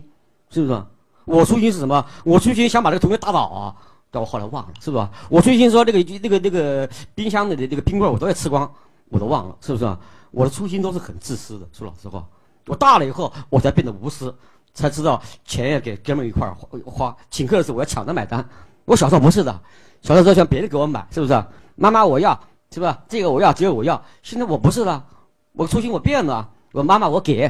[0.51, 0.83] 是不是？
[1.25, 2.05] 我初心是什么？
[2.23, 3.75] 我初心想把这个同学打倒啊，
[4.15, 5.11] 但我后来忘了，是吧？
[5.29, 8.73] 我初心说那个那个那个冰箱里的那个冰棍我都要吃光，
[9.09, 9.97] 我都忘了，是不是？
[10.31, 12.25] 我的初心都是很自私的，说老实话。
[12.67, 14.33] 我大了以后，我才变得无私，
[14.73, 18.47] 才知道钱要给哥们一块花花，请客的时候我要抢着买单。
[18.85, 19.61] 我小时候不是的，
[20.01, 21.45] 小时候想别人给我买，是不是？
[21.75, 22.39] 妈妈我要。
[22.71, 23.05] 是吧？
[23.07, 24.03] 这个我要，只有我要。
[24.21, 25.05] 现在我不是了，
[25.53, 26.49] 我初心我变了。
[26.73, 27.49] 我妈妈我给，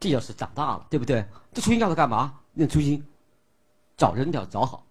[0.00, 1.22] 这就是长大了，对不对？
[1.52, 2.32] 这初心叫他干嘛？
[2.54, 3.04] 那初心，
[3.94, 4.82] 找人要找好。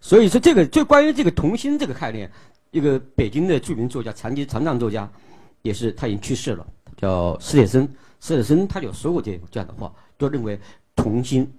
[0.00, 2.30] 所以说，这个就关于这个童心这个概念，
[2.70, 5.08] 一个北京的著名作家、残疾残障作家，
[5.62, 7.88] 也是他已经去世了，叫史铁生。
[8.20, 10.58] 史铁生他有说过这这样的话，就认为
[10.96, 11.50] 童心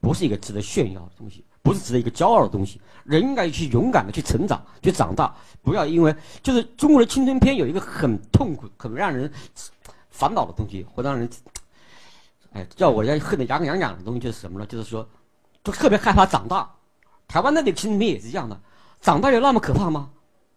[0.00, 1.44] 不是一个值得炫耀的东西。
[1.60, 9.30] 不是值得一个骄傲的东西，人应该去勇敢的去成长，去长大，不要因为就是中国的青春片有一个很痛苦、很让人
[10.08, 11.28] 烦恼的东西，会让人
[12.52, 14.64] 哎叫我要恨得牙根痒痒的东西就是什么呢？
[14.64, 15.06] 就是说，
[15.62, 16.70] 就特别害怕长大。
[17.28, 18.58] 台湾那点青春片也是一样的，
[19.00, 20.10] 长大有那么可怕吗？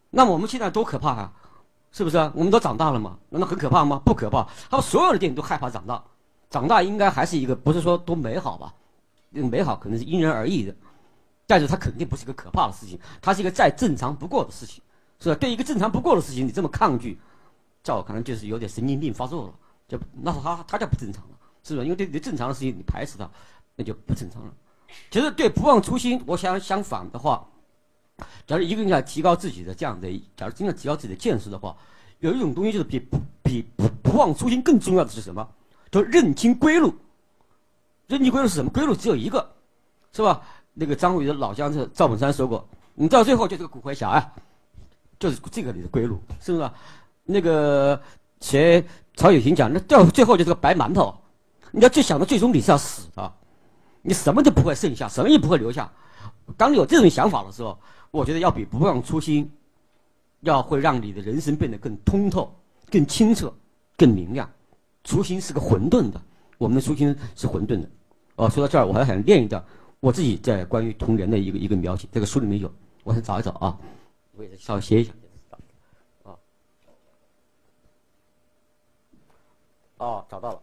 [0.10, 1.34] 那我们现在多可怕啊？
[1.92, 2.18] 是不是？
[2.34, 3.20] 我们都长大了嘛？
[3.30, 4.02] 难道很可怕吗？
[4.06, 4.48] 不可怕。
[4.70, 6.02] 他们所有的电影都害怕长大，
[6.50, 8.74] 长大应该还是一个不是说多美好吧？
[9.30, 10.74] 那美好可能是因人而异的。
[11.46, 14.82] 但是它肯定不是一个可怕的事情，它是一个再正常不过的事情，
[15.20, 15.36] 是吧？
[15.36, 17.20] 对一个正常不过的事情，你这么抗拒，
[17.84, 19.54] 在我看来就是有点神经病发作了，
[19.90, 21.86] 就那他他就不正常了，是不是？
[21.86, 23.30] 因为对对正常的事情你排斥它，
[23.76, 24.54] 那就不正常了。
[25.10, 27.48] 其实对不忘初心，我想相反的话，
[28.46, 31.76] 假如一个人想提高自己的这样的，假如真的提高自己的见识的话，
[32.20, 33.02] 有一种东西就是比
[33.44, 35.48] 比不不忘初心更重要的是什么？
[35.92, 36.94] 就认清归路。
[38.08, 38.70] 认清归路是什么？
[38.72, 39.54] 归路只有一个，
[40.12, 40.42] 是吧？
[40.74, 44.34] 那个张伟的老将是赵本山说过，你到最后就是个骨灰侠啊，
[45.20, 46.72] 就是这个你的归路，是不是？
[47.24, 48.02] 那个
[48.40, 48.84] 谁
[49.16, 51.14] 曹雪芹讲，那到最后就是个白馒头，
[51.72, 53.34] 你要最想到最终你是要死的，
[54.02, 55.92] 你什么都不会剩下，什么也不会留下。
[56.58, 57.78] 当你有这种想法的时候，
[58.10, 59.50] 我觉得要比不忘初心，
[60.42, 62.54] 要会让你的人生变得更通透、
[62.90, 63.54] 更清澈、
[63.96, 64.50] 更明亮。
[65.04, 66.22] 初心是个混沌的，
[66.58, 67.90] 我们的初心是混沌的。
[68.36, 69.64] 哦，说到这儿，我还想念一段
[70.00, 72.72] 我自己在关于童年的一个一个描写，这个书里面有，
[73.04, 73.78] 我先找一找啊，
[74.36, 75.12] 我也稍微写一下。
[76.24, 76.36] 啊，
[79.98, 80.62] 哦，找到了，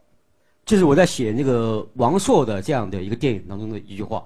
[0.68, 4.22] 就是我在写那个王朔的这样的一个电影当中的一句话。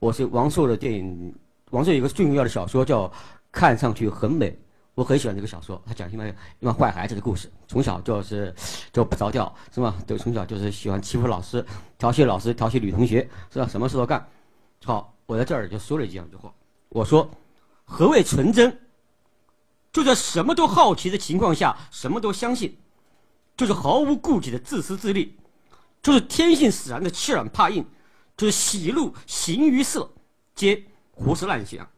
[0.00, 1.32] 我是王朔的电影，
[1.70, 3.06] 王朔有一个最重要的小说叫
[3.52, 4.50] 《看上去很美》，
[4.96, 5.80] 我很喜欢这个小说。
[5.86, 6.32] 他讲一帮一
[6.64, 8.52] 帮坏孩子的故事，从小就是
[8.92, 9.94] 就不着调，是吧？
[10.04, 11.64] 就从小就是喜欢欺负老师、
[11.96, 13.20] 调戏老师、调戏女同学，
[13.52, 13.68] 是吧？
[13.68, 14.26] 什么事都干。
[14.84, 16.52] 好，我在这儿就说了这样一句话，
[16.88, 17.30] 我说：
[17.84, 18.76] 何谓纯真？
[19.92, 22.76] 就在什么都好奇的情况下，什么都相信，
[23.56, 25.36] 就是毫无顾忌的自私自利，
[26.04, 27.84] 就是天性使然的欺软怕硬。
[28.36, 30.10] 就是喜怒形于色，
[30.56, 31.88] 皆胡思乱想。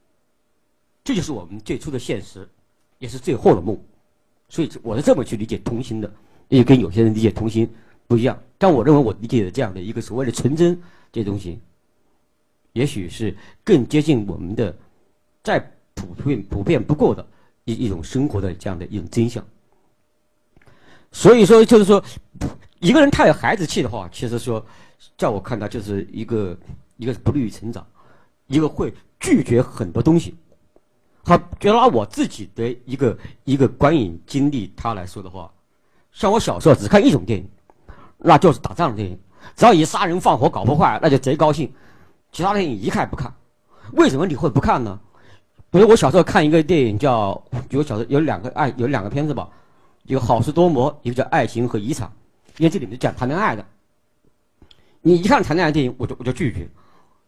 [1.02, 2.46] 这就是我们最初的现实，
[2.98, 3.74] 也是最后的梦。
[4.50, 6.12] 所以我是这么去理解童心的，
[6.48, 7.66] 也跟有些人理解童心
[8.06, 8.38] 不一样。
[8.58, 10.78] 但我认为我理解的这样的一个所谓的纯真
[11.10, 11.58] 这东西，
[12.74, 14.76] 也许是更接近我们的
[15.42, 15.58] 再
[15.94, 17.26] 普遍普遍不过的
[17.64, 19.42] 一一种生活的这样的一种真相。
[21.12, 22.04] 所以说，就是说，
[22.80, 24.64] 一个人太有孩子气的话，其实说。
[25.18, 26.56] 在我看来，就是一个
[26.96, 27.86] 一个不利于成长，
[28.46, 30.34] 一个会拒绝很多东西。
[31.22, 35.52] 好，就拿我自己的一个一个观影经历他来说的话，
[36.12, 37.46] 像我小时候只看一种电影，
[38.16, 39.18] 那就是打仗的电影，
[39.54, 41.70] 只要一杀人放火搞破坏，那就贼高兴。
[42.32, 43.32] 其他电影一概不看。
[43.92, 44.98] 为什么你会不看呢？
[45.70, 47.34] 比如我小时候看一个电影叫，
[47.68, 49.46] 比如小时候有两个爱有两个片子吧，
[50.04, 52.08] 一个好事多磨，一个叫《爱情和遗产》，
[52.58, 53.64] 因为这里面讲谈恋爱的。
[55.02, 56.68] 你一看谈恋爱电影，我就我就拒绝，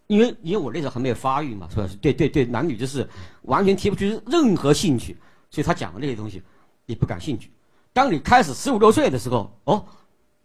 [0.08, 1.88] 因为因为我那时候还没有发育嘛，是吧？
[2.00, 3.08] 对对对，男女就是
[3.42, 5.16] 完全提不出任何兴趣，
[5.48, 6.42] 所以他讲的那些东西
[6.86, 7.52] 你不感兴趣。
[7.92, 9.84] 当你开始十五六岁的时候，哦，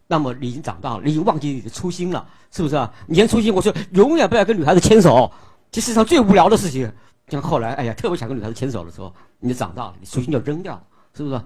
[0.06, 2.94] 那么你已经长大了，你已经忘记你的初心了，是不是啊？
[3.08, 5.32] 以前初心我说永远不要跟女孩子牵手，
[5.72, 6.92] 这世上最无聊的事情。
[7.30, 10.84] 像后来，哎呀，特别想跟女孩子牵手的时候，你就长大了，你初心就扔掉了，
[11.16, 11.42] 是不是？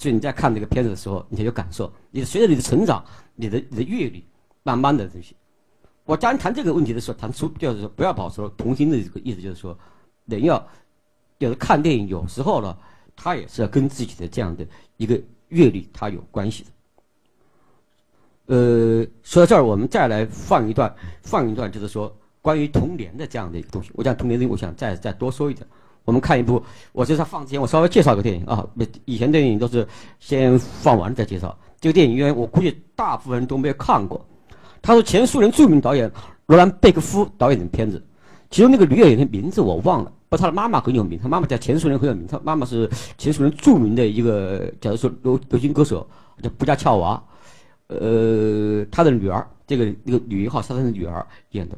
[0.00, 1.92] 所以你在看这个片子的时候，你才有感受。
[2.10, 4.24] 你随着你的成长，你的你的阅历。
[4.62, 5.34] 慢慢的这些，
[6.04, 9.76] 我当谈这个问题的时候，谈出就是说不要保持童心的这个意思，就是说，
[10.26, 10.62] 人要，
[11.38, 12.76] 就是看电影有时候呢，
[13.16, 14.66] 他也是要跟自己的这样的
[14.98, 18.54] 一个阅历，它有关系的。
[18.54, 23.90] 呃，说到这儿，我们再来放一段，放一段，就是说关于童年的这样的一个东西。
[23.94, 25.66] 我讲童年的，我想再再多说一点。
[26.04, 28.66] 我们看一部，我就是放之前，我稍微介绍一个电影啊。
[29.04, 29.86] 以前电影都是
[30.18, 31.56] 先放完再介绍。
[31.80, 34.24] 这个电影，因为我估计大部分人都没有看过。
[34.82, 36.10] 他说：“前苏联著名导演
[36.46, 38.02] 罗兰贝克夫导演的片子，
[38.50, 46.06] 其中那个女演员的名字我忘了，不，他的妈妈很有名，他妈妈在前苏联很有名，他妈妈是前苏联著名的一个，假如说流流行歌手，
[46.42, 47.22] 叫布加乔娃，
[47.88, 51.76] 呃，他的女儿，这个那个女一号是他的女儿演的。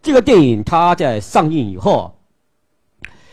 [0.00, 2.17] 这个电影他在上映以后，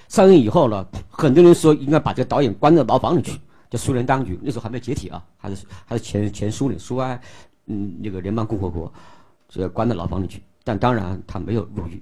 [0.07, 3.39] 上映以后呢，很多人说应该把这个导演关到牢房里去，
[3.69, 7.19] 叫苏联当局那时候还没解体啊，还是还是前前苏联苏埃。”
[7.67, 8.93] 嗯，那个联邦共和国，
[9.49, 10.39] 这关到牢房里去。
[10.63, 11.99] 但当然他没有入狱。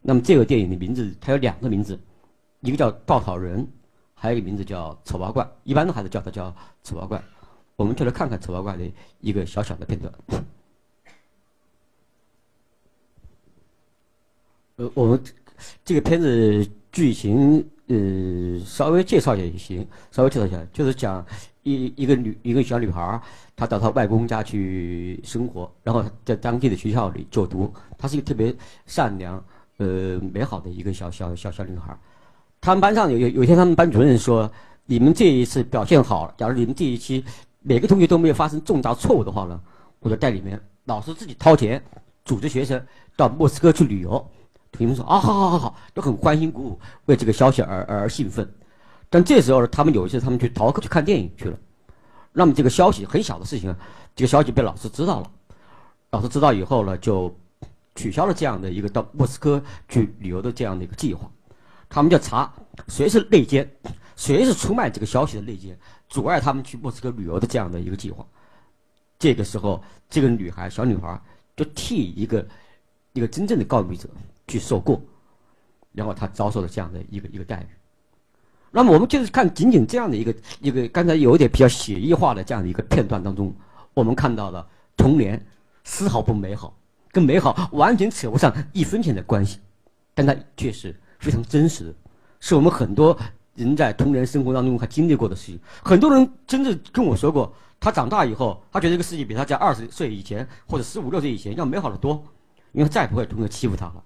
[0.00, 2.00] 那么这个电影的名字，它有两个名字，
[2.60, 3.62] 一个叫《稻草人》，
[4.14, 5.44] 还有一个名字叫《丑八怪》。
[5.64, 6.50] 一般的还是叫它叫
[6.82, 7.18] 《丑八怪》。
[7.76, 10.10] 我们就来看看《丑八怪》的一个小小的片段。
[14.76, 15.22] 呃，我们
[15.84, 21.24] 这个片子剧情，呃，稍微介绍一下也行，稍微介绍一下，就是讲。
[21.64, 23.22] 一一个女一个小女孩，
[23.54, 27.72] 她到她外公家去生活，然后在当地的学校里就读。
[27.96, 28.52] 她是一个特别
[28.84, 29.40] 善良、
[29.76, 31.96] 呃美好的一个小小小小女孩。
[32.60, 34.50] 他们班上有有有一天，他们班主任说
[34.86, 37.24] ：“你们这一次表现好，假如你们这一期
[37.60, 39.60] 每个同学都没有发生重大错误的话呢，
[40.00, 41.80] 我就带你们老师自己掏钱
[42.24, 42.84] 组织学生
[43.16, 44.28] 到莫斯科去旅游。”
[44.72, 48.50] 同学们说：“啊，好好好好，都很欢欣鼓舞，为这个消息而而兴奋。”
[49.08, 51.58] 但这时候呢，他们有一次他们去逃课去看电影去了，
[52.32, 53.74] 那么这个消息很小的事情，
[54.16, 55.30] 这个消息被老师知道了，
[56.10, 57.34] 老师知道以后呢，就
[57.94, 61.30] 取消了这样的一个到莫斯科去旅游的这样的一个计划，
[61.90, 62.50] 他们就查
[62.88, 63.70] 谁是内奸，
[64.16, 68.26] 谁是出卖这个消息的内奸，阻碍他们去莫斯科旅游的这样的一个计划。
[69.18, 71.20] 这个时候，这个女孩小女孩
[71.54, 72.48] 就替一个
[73.12, 74.08] 一个真正的告密者
[74.48, 75.00] 去受过，
[75.92, 77.66] 然后他遭受了这样的一个一个待遇。
[78.70, 83.54] 那么我们就是看仅仅这样的一个一个刚才有一点比较写意化的这样的一个片段当中，
[83.92, 85.44] 我们看到了童年
[85.84, 86.74] 丝毫不美好，
[87.10, 89.58] 跟美好完全扯不上一分钱的关系，
[90.14, 91.94] 但它却是非常真实的，
[92.40, 93.14] 是我们很多
[93.54, 95.60] 人在童年生活当中还经历过的事情。
[95.82, 102.24] 很多人真的跟我说过，他长大以后，他觉得这个世界比他在二十岁以前或者十五六岁以前要美好的多，
[102.72, 104.02] 因为再也不会同学欺负他了。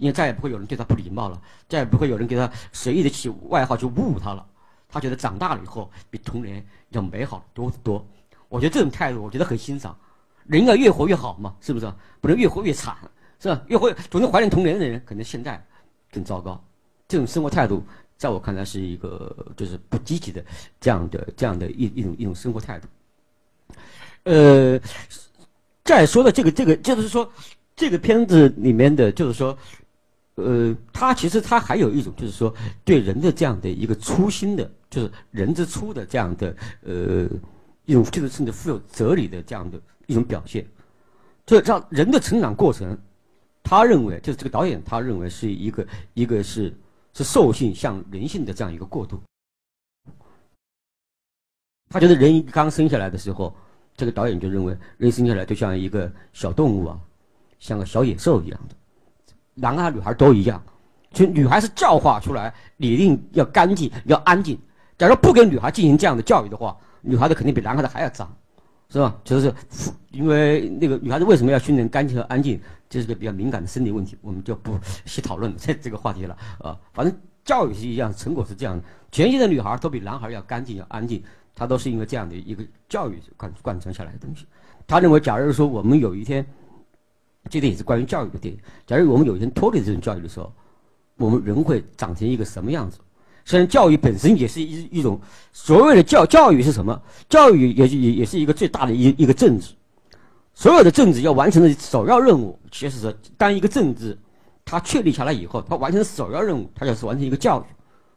[0.00, 4.44] 因为再也不会有人对他不礼貌了，再也不会有人给他随意的起外号去侮辱他了。
[4.88, 8.04] 他觉得长大了以后比童年要美好多得多。
[8.48, 9.96] 我觉得这种态度，我觉得很欣赏。
[10.46, 11.92] 人要越活越好嘛，是不是？
[12.20, 12.96] 不能越活越惨，
[13.38, 13.62] 是吧？
[13.68, 15.64] 越活总是怀念童年的人，可能现在
[16.10, 16.60] 更糟糕。
[17.06, 17.84] 这种生活态度，
[18.16, 20.42] 在我看来是一个就是不积极的
[20.80, 22.88] 这样的这样的一一种一种生活态度。
[24.24, 24.80] 呃，
[25.84, 27.30] 再说的这个这个就是说，
[27.76, 29.56] 这个片子里面的就是说。
[30.40, 37.28] 呃，他其实他还有一种，就是说对人的这样的一个初心的，就是人之初的这样的呃
[37.84, 40.66] 一种，就是甚至富有哲理的这样的一种表现。
[41.46, 42.96] 就让人的成长过程，
[43.62, 46.72] 他认为就是这个导演他认为是一个一个是
[47.12, 49.20] 是兽性向人性的这样一个过渡。
[51.88, 53.52] 他觉得人刚生下来的时候，
[53.96, 57.00] 这个导演就认为人生下来就像一个小动物啊，
[57.58, 58.76] 像个小野兽一样的。
[59.54, 60.62] 男孩女孩都一样，
[61.12, 64.58] 就女孩是教化出来，一定要干净，要安静。
[64.96, 68.30] 假如不给女孩进行这样的教育的话，女孩子肯定比男孩子还要脏，
[68.88, 69.16] 是吧？
[69.24, 69.52] 就是，
[70.10, 76.78] 因为那个女孩子为什么要训练干净和安静，这是个比较敏感的生理问题，我们就不细讨论这 这个话题了啊。
[76.92, 78.84] 反正教育是一样，成果是这样的。
[79.10, 81.22] 全新的女孩都比男孩要干净要安静，
[81.54, 84.46] 她都是因为这样的一个教育贯贯穿下来的东西。
[84.86, 86.46] 他认为，假如说我们有一天。
[87.50, 88.58] 这个也是关于教育的电影。
[88.86, 90.50] 假如我们有一天脱离这种教育的时候，
[91.16, 92.98] 我们人会长成一个什么样子？
[93.44, 95.20] 虽然教育本身也是一一种
[95.52, 97.02] 所谓的教教育是什么？
[97.28, 99.74] 教育也也也是一个最大的一一个政治。
[100.54, 104.16] 所有的政治要完成的首要任务，其实是当一个政治
[104.64, 107.64] 它确立下来以后，它完成首要任务，它就是完成一个教育，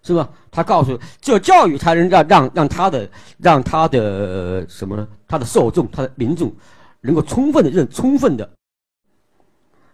[0.05, 0.29] 是吧？
[0.51, 5.07] 它告诉只有教育才能让让让他的让他的什么呢？
[5.27, 6.53] 他的受众，他的民众
[7.01, 8.47] 能够充分的认充分的。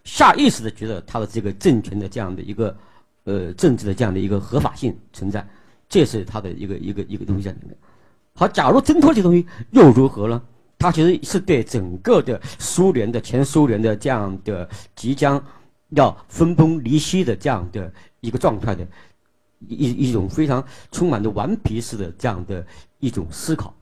[0.10, 2.76] 下意识的觉得他的这个政权的这样的一个，
[3.26, 5.48] 呃，政治的这样的一个合法性存在，
[5.88, 7.78] 这是他的一个一个一个东西在里面。
[8.34, 10.42] 好，假如挣脱这东西又如何呢？
[10.80, 15.44] 他其实是对整个的苏联的前苏联的这样的即将
[15.90, 17.92] 要分崩离析的这样的
[18.22, 18.88] 一个状态的
[19.68, 22.66] 一一种非常充满着顽皮式的这样的
[23.00, 23.76] 一种思考。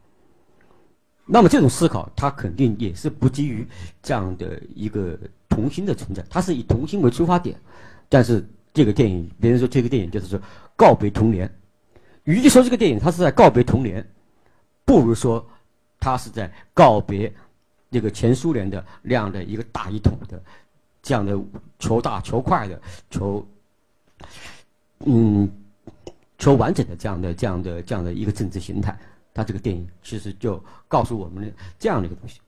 [1.28, 3.68] 那么这种思考，它肯定也是不基于
[4.02, 5.16] 这样的一个。
[5.50, 7.60] 童心的存在，它是以童心为出发点，
[8.10, 10.40] 但是这个电影，别人说这个电影就是说
[10.76, 11.52] 告别童年，
[12.26, 14.08] 与其说这个电影它是在告别童年，
[14.86, 15.44] 不如说
[16.00, 17.34] 它是在告别
[17.90, 20.40] 那个前苏联的那样的一个大一统的
[21.02, 21.36] 这样的
[21.80, 23.48] 求大求快的求
[25.06, 25.50] 嗯
[26.38, 28.96] 求完整的这样的这样的这样的一个政治形态。
[29.38, 32.40] 它这个电影其实就告诉我们这样的一个东西。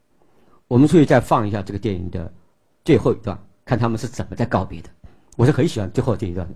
[0.67, 2.33] 我们可以再放一下这个电影的。
[2.85, 4.89] 最后一段，看他们是怎么在告别的。
[5.35, 6.55] 我是很喜欢最后这一段的。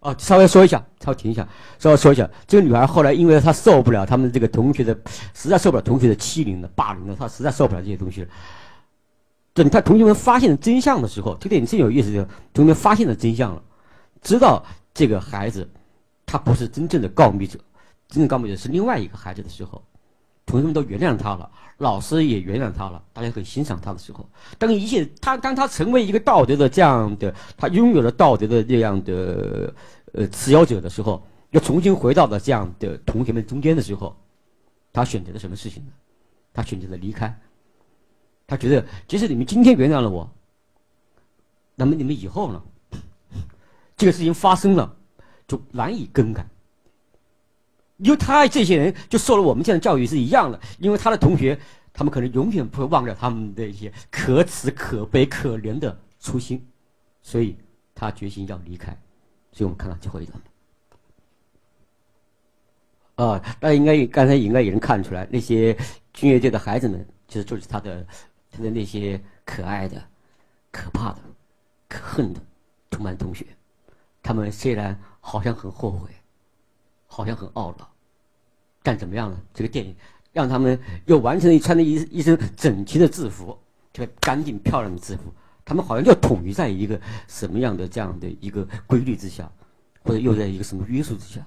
[0.00, 1.46] 哦，稍微说一下，稍微停一下，
[1.78, 2.28] 稍微说一下。
[2.48, 4.96] 这个女孩后来，因为她受不了他们这个同学的，
[5.34, 8.28] 实在受不了同学的欺凌了、霸凌了，她实在受不了这些东西了。
[9.52, 13.62] 等她同学们发现了真相的时候，这个电影真有意思，就同学们发现了真相了，
[14.20, 15.68] 知道这个孩子
[16.26, 17.58] 他不是真正的告密者，
[18.08, 19.80] 真正告密者是另外一个孩子的时候，
[20.44, 21.50] 同学们都原谅他了。
[21.78, 29.72] 老师也原谅他了，大家很欣赏他的时候，当一切他当他成为一个道德的这样的，他拥有了道德的这样的
[30.12, 34.16] 呃持有者的时候，又重新回到了这样的同学们中间的时候，
[34.92, 35.92] 他选择了什么事情呢？
[36.54, 37.38] 他选择了离开。
[38.46, 40.30] 他觉得，即使你们今天原谅了我，
[41.74, 42.62] 那么你们以后呢？
[43.98, 44.95] 这个事情发生了，
[45.46, 46.46] 就难以更改。
[47.98, 51.58] 因为他这些人就受了我们这样的教育是一样的，因为他的同学，
[51.94, 56.62] 他们可能永远不会忘掉他们的一些可耻、可悲、可怜的初心，
[57.22, 57.56] 所以
[57.94, 58.90] 他决心要离开。
[59.50, 60.38] 所以我们看到最后一段。
[63.14, 65.74] 啊，大家应该刚才应该也能看出来，那些
[66.12, 68.06] 军乐队的孩子们，其实就是他的
[68.50, 70.06] 他的那些可爱的、
[70.70, 71.20] 可怕的、
[71.88, 72.40] 可恨的
[72.90, 73.46] 同班同学。
[74.22, 76.08] 他们虽然好像很后悔。
[77.08, 77.88] 好像很懊恼，
[78.82, 79.40] 但怎么样呢？
[79.54, 79.94] 这个电影
[80.32, 83.56] 让他们又完成了一穿着一一身整齐的制服，
[83.90, 85.32] 这个干净漂亮的制服，
[85.64, 89.50] 他们好像又统一在一个什么样的这样的一个规律之下，
[90.02, 91.40] 或者又在一个什么约束之下。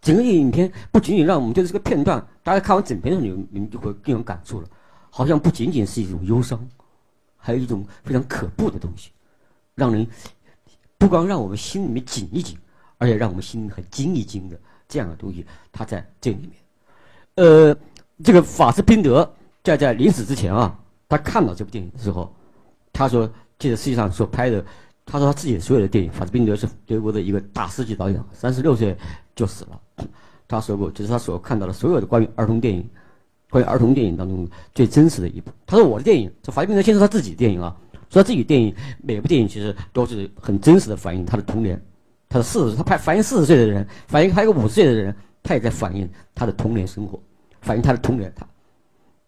[0.00, 4.68] 整个影片不仅仅让我们对这个片段，大家看完整片的时候，你们就会更有感触了。
[5.10, 6.58] 好像不仅仅是一种忧伤，
[7.36, 9.10] 还有一种非常可怖的东西，
[9.76, 10.04] 让人
[10.98, 12.58] 不光让我们心里面紧一紧，
[13.02, 16.52] 而且让我们心里很惊一惊的这样的东西，它在这里面。
[17.34, 17.76] 呃，
[18.22, 19.28] 这个法斯宾德
[19.64, 20.78] 在在临死之前啊，
[21.08, 22.32] 他看到这部电影的时候，
[22.92, 23.28] 他说
[23.58, 24.64] ：“这个世界上所拍的，
[25.04, 28.96] 他说他自己所有的电影，法斯宾德是德国的一个大师级导演，三十六岁
[29.34, 30.06] 就死了。
[30.46, 32.88] 他说过，这是他所看到的所有的关于儿童电影。”
[33.50, 37.76] 关于儿童电影当中最真实的一部，他说我的电影，这法斯宾德先说他自己的电影啊，
[38.08, 41.78] 说他自己电影每部电影其实都是很真实的反映他的童年，
[42.32, 47.20] 他的四十，他拍反映四十岁的人，反映拍一个五十岁的人，他也在反映他的童年生活，
[47.60, 48.46] 反映他的童年，他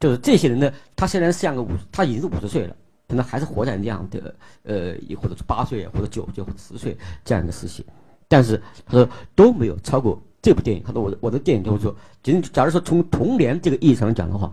[0.01, 2.75] 就是这些人呢，他虽然像个五，他已经是五十岁了，
[3.07, 7.85] 可能还是活在那样的呃，或者是八岁或者九岁或者十岁这样一个时期，
[8.27, 10.19] 但是他说都没有超过。
[10.43, 14.53] 这部电影，他说我的我的电影就是说，仅假如说从童年这个意义上讲的话，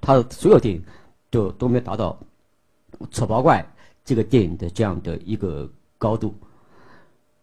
[0.00, 0.82] 他的所有电影
[1.30, 2.18] 就都没有达到
[3.12, 3.62] 《丑八怪》
[4.04, 6.34] 这个电影的这样的一个高度。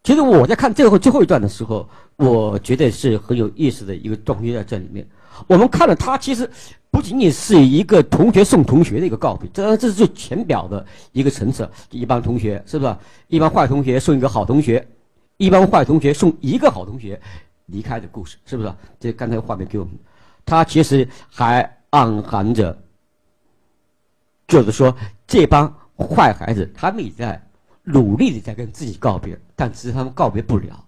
[0.03, 5.07] 其实我在看最后最后一段的时候，我觉得是很有意思的一个状态在这里面。
[5.47, 6.49] 我们看了他，其实
[6.89, 11.69] 不仅仅是一个同学送同学的一个告别，这这是最浅表的一个层次。
[11.89, 12.95] 一帮同学是不是？
[13.27, 14.85] 一帮坏同学送一个好同学，
[15.37, 17.19] 一帮坏同学送一个好同学。
[17.67, 18.73] 离开的故事是不是？
[18.99, 19.93] 这刚才画面给我们，
[20.45, 22.77] 他其实还暗含着，
[24.47, 24.93] 就是说
[25.25, 27.41] 这帮坏孩子，他们也在
[27.83, 30.85] 努力的在跟自己告别，但其实他们告别不了。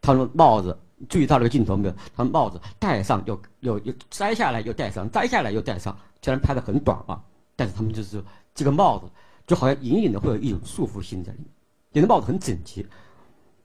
[0.00, 0.76] 他们帽子，
[1.08, 1.94] 注意到那个镜头没有？
[2.14, 7.20] 他们帽子戴上又又又摘下来又戴上，摘下来又戴上，虽然拍的很短啊，
[7.56, 8.22] 但是他们就是
[8.54, 9.06] 这个帽子
[9.46, 11.48] 就好像隐隐的会有一种束缚性在里面。
[11.92, 12.86] 你的帽子很整齐，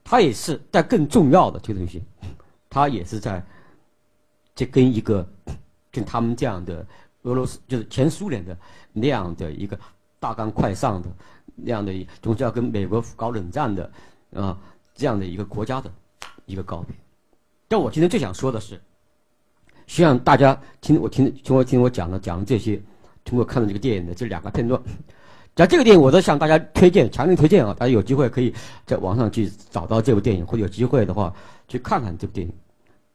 [0.02, 2.02] 他也是，但更重要的这个东西。
[2.70, 3.44] 他也是在，
[4.54, 5.28] 这跟一个，
[5.90, 6.86] 跟他们这样的
[7.22, 8.56] 俄罗斯，就是前苏联的
[8.92, 9.78] 那样的一个
[10.18, 11.08] 大干快上的
[11.54, 13.90] 那样的，总是要跟美国搞冷战的
[14.34, 14.58] 啊
[14.94, 15.90] 这样的一个国家的
[16.46, 16.94] 一个告别。
[17.68, 18.80] 但我今天最想说的是，
[19.86, 22.80] 希望大家听我听听我听我讲的讲的这些，
[23.24, 24.80] 通过看了这个电影的这两个片段，
[25.54, 27.74] 讲这个电影我都向大家推荐，强烈推荐啊！
[27.78, 28.54] 大家有机会可以
[28.86, 31.32] 在网上去找到这部电影，或者有机会的话
[31.68, 32.52] 去看看这部电影。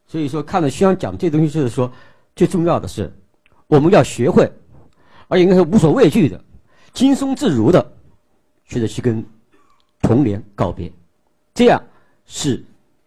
[0.05, 1.91] 所以说，看了需要讲这东西，就是说，
[2.35, 3.11] 最重要的是，
[3.67, 4.51] 我们要学会，
[5.27, 6.41] 而应该是无所畏惧的、
[6.93, 7.93] 轻松自如的，
[8.67, 9.25] 学着去跟
[10.01, 10.91] 童年告别，
[11.53, 11.81] 这样
[12.25, 12.63] 是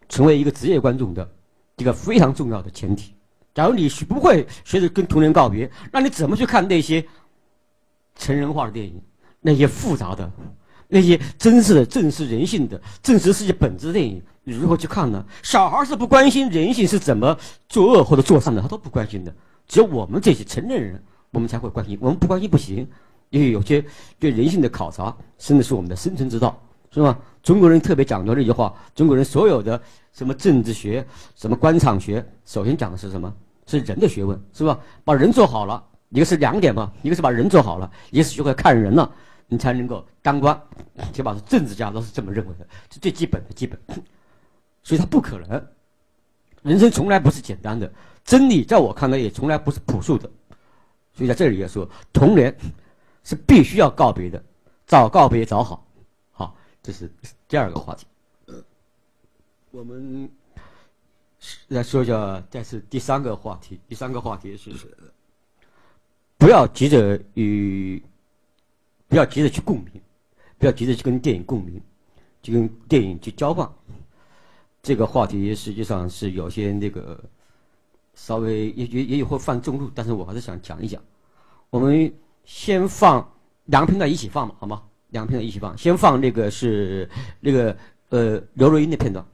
[0.08, 1.30] 成为一个职业观众的
[1.76, 3.14] 一个非常重要的前提。
[3.54, 7.04] 假如你学不会学着跟童年告别，那你怎么去看那些
[8.16, 9.00] 成人化的电影，
[9.40, 10.30] 那些复杂的、
[10.88, 14.22] 那些真实的、正视人性的、正视世界本质的电影？
[14.44, 15.24] 你如何去看呢？
[15.42, 17.36] 小孩是不关心人性是怎么
[17.68, 19.34] 作恶或者作善的，他都不关心的。
[19.66, 21.98] 只有我们这些成年人，我们才会关心。
[22.00, 22.88] 我们不关心不行，
[23.30, 23.84] 因为有些
[24.18, 26.60] 对人性的考察，甚至是我们的生存之道，
[26.92, 27.18] 是吧？
[27.42, 29.80] 中国人特别讲究这句话：中国人所有的
[30.12, 33.34] 什么政治学、什么官场学，首先讲的是什么？
[33.66, 34.78] 是人的学问，是吧？
[35.04, 39.10] 把人做好了，一个是两点嘛，一个是把人做好了，一个是学会看人了，
[39.46, 40.60] 你才能够当官。
[41.12, 43.78] 起码是政治家都是这么认为的，是最基本的基本。
[44.82, 45.66] 所以他不可能，
[46.62, 47.90] 人生从来不是简单的，
[48.24, 50.28] 真理在我看来也从来不是朴素的，
[51.12, 52.52] 所以在这里也说，童年
[53.24, 54.42] 是必须要告别的，
[54.86, 55.86] 早告别早好，
[56.32, 57.10] 好，这是
[57.46, 58.06] 第二个话题。
[59.70, 60.28] 我们
[61.68, 64.70] 来说一下，这是第三个话题，第三个话题是，
[66.36, 68.02] 不要急着与，
[69.06, 70.00] 不要急着去共鸣，
[70.58, 71.80] 不要急着去跟电影共鸣，
[72.42, 73.70] 去跟电影去交换。
[74.82, 77.22] 这个话题实际上是有些那个
[78.14, 81.00] 稍微也也也会犯众怒，但是我还是想讲一讲。
[81.68, 82.12] 我们
[82.44, 83.26] 先放
[83.66, 84.82] 两个片段一起放嘛，好吗？
[85.08, 87.08] 两个片段一起放，先放那个是
[87.40, 87.76] 那个
[88.10, 89.24] 呃刘若英的片段，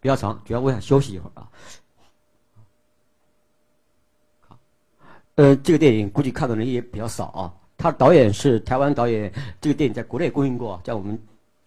[0.00, 1.48] 比较长，主要我想休息一会儿啊。
[4.40, 4.58] 好，
[5.36, 7.54] 呃，这个电影估计看的人也比较少啊。
[7.76, 11.20] 他导演是台湾导演，这个电影在国内公映过，在我们。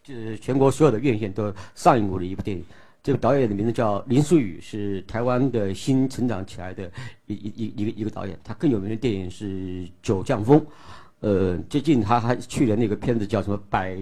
[0.03, 2.63] 就是全国所有的院线都上映过的一部电影，
[3.05, 6.91] 这个导演的名字叫林书宇，是台湾的新成长起来的
[7.27, 8.35] 一一一一个一个导演。
[8.43, 9.45] 他更有名的电影是
[10.01, 10.59] 《九降风》，
[11.19, 13.93] 呃，最近他还去了那个片子叫什么《百》，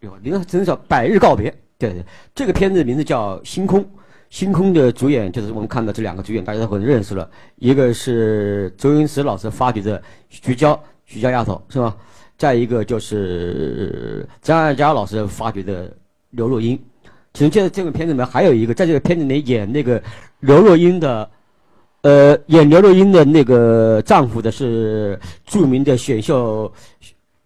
[0.00, 1.50] 有，名字真叫《百日告别》。
[1.76, 2.02] 对对，
[2.34, 3.80] 这个片子名字叫《星空》，
[4.30, 11.94] 《星空》的主演就是我们看到这两个主演，大家都很认识了，一个是周星驰老师发掘的徐娇，徐娇丫头是吧？
[12.38, 15.94] 再一个就是张艾嘉老师发掘的
[16.30, 16.82] 刘若英。
[17.34, 20.00] 其实这这个片子里面还有一个，在这个片子里演那个
[20.38, 21.28] 刘若英的，
[22.02, 26.72] 呃，演刘若英的那个丈夫的是著名的选秀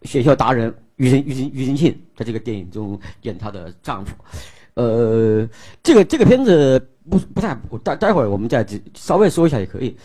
[0.03, 4.15] 选秀达人庾澄庾澄庾澄庆，在这个电影中演她的丈夫。
[4.75, 5.49] 呃，
[5.83, 6.79] 这个这个片子
[7.09, 9.97] 不不太，待待会儿我们再稍微说一下也可以。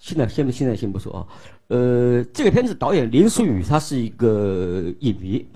[0.00, 1.26] 现在现现在先不说啊。
[1.68, 5.46] 呃，这个片子导演林书宇他是一个影迷。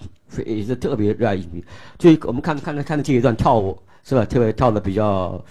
[0.42, 1.64] 也是特别热爱影迷，
[1.98, 4.24] 就我们看看看的这一段跳舞是吧？
[4.24, 5.42] 特别跳的比较，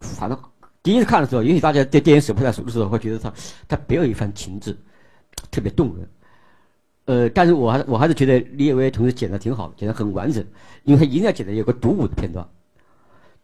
[0.00, 0.38] 反正
[0.82, 3.32] 第一次看的时候，也许大家对电影史不太熟的时候，会觉得他
[3.68, 4.76] 他别有一番情致，
[5.50, 6.08] 特别动人。
[7.06, 10.44] 呃，但是我还我还是觉得李伟同志剪的挺好，剪的很完整，
[10.84, 12.46] 因为他一定要剪的有个独舞的片段。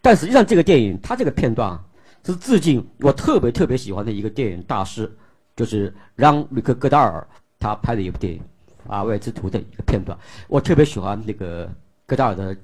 [0.01, 1.84] 但实际上，这个电影他这个片段啊
[2.24, 5.11] 是致敬我特别特别喜欢的一个电影大师，
[5.55, 7.26] 就是让·吕克·戈达尔
[7.59, 8.41] 他拍的一部电影。
[8.87, 10.16] 法外之徒的一个片段，
[10.49, 11.70] 我特别喜欢那个
[12.07, 12.57] 戈达尔的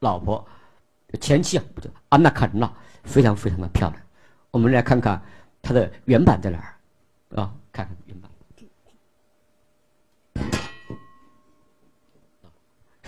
[0.00, 0.44] 老婆
[1.20, 2.72] 前妻啊，不对，安娜卡琳娜，
[3.04, 4.02] 非常非常的漂亮。
[4.50, 5.20] 我们来看看
[5.60, 6.74] 她的原版在哪儿
[7.40, 7.52] 啊？
[7.72, 8.30] 看看原版。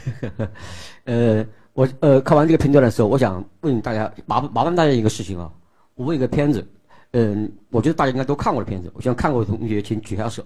[1.05, 5.51] 呃，我呃看完这个片段的时候，我想问大家，麻麻烦大家一个事情啊，
[5.95, 6.67] 我问一个片子，
[7.12, 10.45] 嗯，我觉得大家应该都看过的片子，我希望看过的同学请举下手，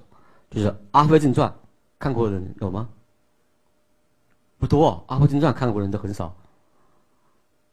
[0.50, 1.48] 就是《阿飞正传》。
[1.98, 2.88] 看过的人有吗？
[4.58, 6.34] 不多，《阿飞正传》看过的人都很少。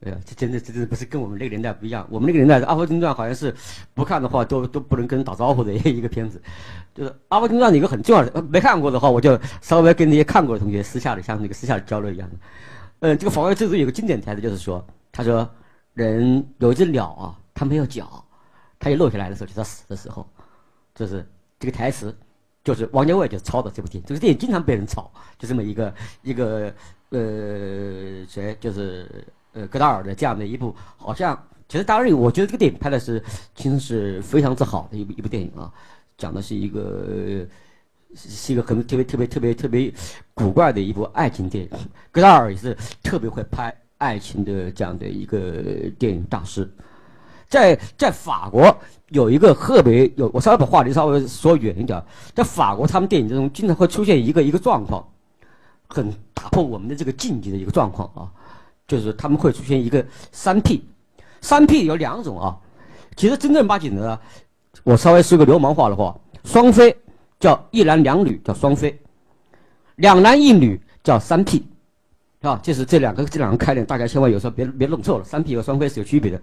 [0.01, 2.05] 哎呀，这真的，这真的不是跟我们那个年代不一样。
[2.11, 3.55] 我们那个年代，《阿飞正传》好像是
[3.93, 6.39] 不看的话都都不能跟人打招呼的一个片子。
[6.93, 12.35] 就是《阿飞正传》一个很重要的，没看过的话，我就稍微跟那些看过的同学私下的像那个私下的交流一样的。
[12.99, 15.49] 嗯，这个《防卫制度》有个经典台词，就是说，他说，
[15.93, 18.23] 人有一只鸟啊，它没有脚，
[18.77, 20.27] 它一落下来的时候，就是死的时候，
[20.93, 22.15] 就是这个台词。
[22.65, 25.07] 就是王家卫就抄的这部电影，这个电影经常被人抄，
[25.37, 25.93] 就这么一个
[26.23, 26.73] 一个
[27.09, 29.07] 呃谁就是
[29.53, 31.39] 呃戈达尔的这样的一部，好像
[31.69, 35.71] 其实当然我觉得这个电影拍的是其实是非常之好的一部一部电影啊，
[36.17, 37.45] 讲的是一个
[38.15, 39.93] 是一个很特别特别特别特别
[40.33, 41.69] 古怪的一部爱情电影，
[42.11, 45.61] 戈达尔也是特别会拍爱情的这样的一个
[45.99, 46.67] 电影大师。
[47.55, 48.77] 在在法国
[49.11, 52.03] 有一个特别有，我稍微把话题稍微说远一点，
[52.33, 55.07] 在法国他们电影中经常会出现一个一个状况，
[55.87, 58.27] 很打破我们的这个禁忌的一个状况啊，
[58.85, 60.83] 就是他们会出现一个三 P，
[61.39, 62.57] 三 P 有两种啊，
[63.15, 64.19] 其实真正八经的，
[64.83, 66.93] 我稍微说个流氓话的话，双飞
[67.39, 68.99] 叫一男两女叫双飞，
[69.95, 71.65] 两男一女叫三 P，
[72.41, 76.41] 啊，就是这两个这两个概念，大家千万有时候别别弄错了，三 P 和双飞是有区别的。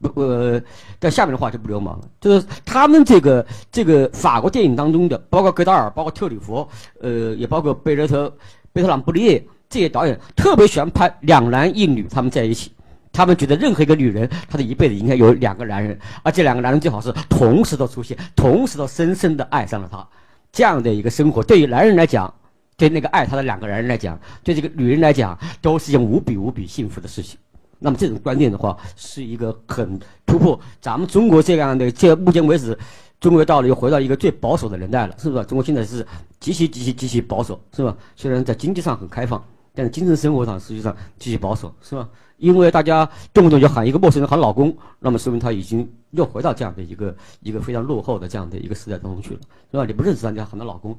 [0.00, 0.62] 不呃，
[1.00, 6.66] 在下面的话就不流氓了，就是他们这个这个法国电影当中的，包括戈达尔，包括特里弗，
[7.00, 8.32] 呃，也包括贝勒特、
[8.72, 12.72] 贝特朗布列这些导演，特别喜欢拍两男一女他们在一起。
[13.10, 20.06] 他们觉得任何一个女人，她的一辈子应该有两个男人，而这两个男人最好是同时都出现，同时都深深的爱上了她。
[20.52, 22.32] 这样的一个生活，对于男人来讲，
[22.76, 27.36] 对那个爱他的两个男人来讲，对这个女人来讲，都是一件无比无比幸福的事情。
[27.78, 31.90] 那么这种观念的话，是一个很突破咱们中国这样的。
[31.92, 32.76] 这目前为止，
[33.20, 35.44] 中国到了又回到一个最保守的年代了，是不是？
[35.44, 36.06] 中国现在是
[36.40, 37.96] 极其极其极其保守，是吧？
[38.16, 39.42] 虽然在经济上很开放，
[39.74, 42.08] 但是精神生活上实际上极其保守，是吧？
[42.38, 49.84] 因为大家动不动就喊一个陌生人喊老公，那么说明他已经又回到这样的一个一个非常落后的这样的一个时代当中去了，是吧？
[49.84, 50.96] 你不认识人家喊他老公，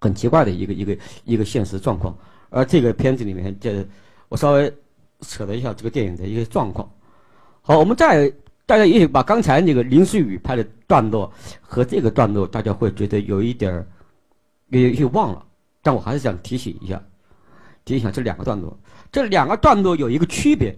[0.00, 2.14] 很奇怪的一个一个一个现实状况。
[2.50, 3.86] 而这个片子里面，这
[4.28, 4.70] 我稍微。
[5.26, 6.88] 扯了一下这个电影的一个状况。
[7.62, 8.32] 好，我们再
[8.64, 13.86] 大家也许把刚才那个林书宇拍的段落和这个段落，大家会觉得有一点儿
[14.68, 15.44] 也也忘了，
[15.82, 17.02] 但我还是想提醒一下，
[17.84, 18.76] 提醒一下这两个段落。
[19.12, 20.76] 这两个段落有一个区别，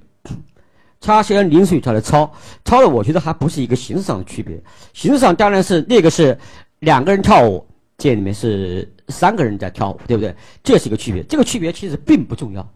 [1.01, 2.30] 他虽然林书宇他的抄
[2.64, 4.61] 抄的，我觉得还不是一个形式上的区别。
[4.92, 6.36] 形式上当然是那个是
[6.80, 10.34] 两个人跳舞，这里面是三个人在跳舞，对不对？
[10.62, 11.22] 这是一个区别。
[11.24, 12.66] 这个区别其实并不重要。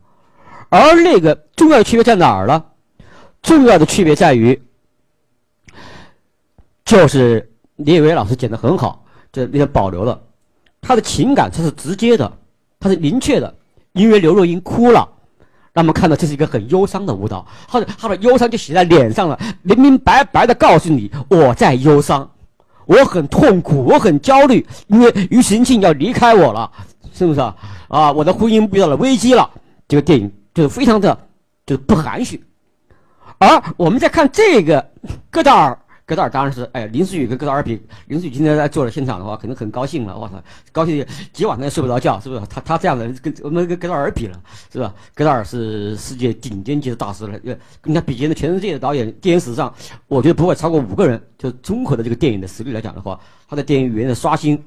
[0.73, 2.65] 而那个重要的区别在哪儿呢？
[3.43, 4.59] 重要的区别在于，
[6.83, 7.47] 就是
[7.77, 10.19] 李伟老师剪的很好，这那些保留了
[10.81, 12.33] 他的情感，它是直接的，
[12.81, 13.55] 它是明确的。
[13.93, 15.07] 因为刘若英哭了，
[15.75, 22.27] 那么看到这是一个很忧伤的舞蹈，他的他的忧伤就写在脸上了，明明白白的告诉你我在忧伤，
[22.87, 26.73] 我很痛苦，我很焦虑，因为庾澄庆要离开我了，
[27.13, 27.55] 是不是啊？
[27.89, 29.51] 啊，我的婚姻遇到了危机了。
[29.87, 30.33] 这个电影。
[30.55, 31.17] 就非常的，
[31.65, 32.43] 就不含蓄，
[33.39, 34.91] 而我们在看这个
[35.31, 40.35] 戈达尔戈达尔当然是，哎，林思雨跟戈达尔比，林思雨今天在做了现场的话，可能很高兴了，我操，
[40.71, 42.43] 高兴几晚上也睡不着觉，是不是？
[42.51, 44.39] 他他这样的人跟我们跟戈达尔比了，
[44.71, 44.93] 是吧？
[45.15, 47.39] 戈达尔是世界顶尖级的大师了，
[47.81, 49.73] 跟他比肩的全世界的导演，电影史上，
[50.07, 51.23] 我觉得不会超过五个人。
[51.39, 54.63] 就综合的这个电影的实力来讲的话，他的电影语言的刷新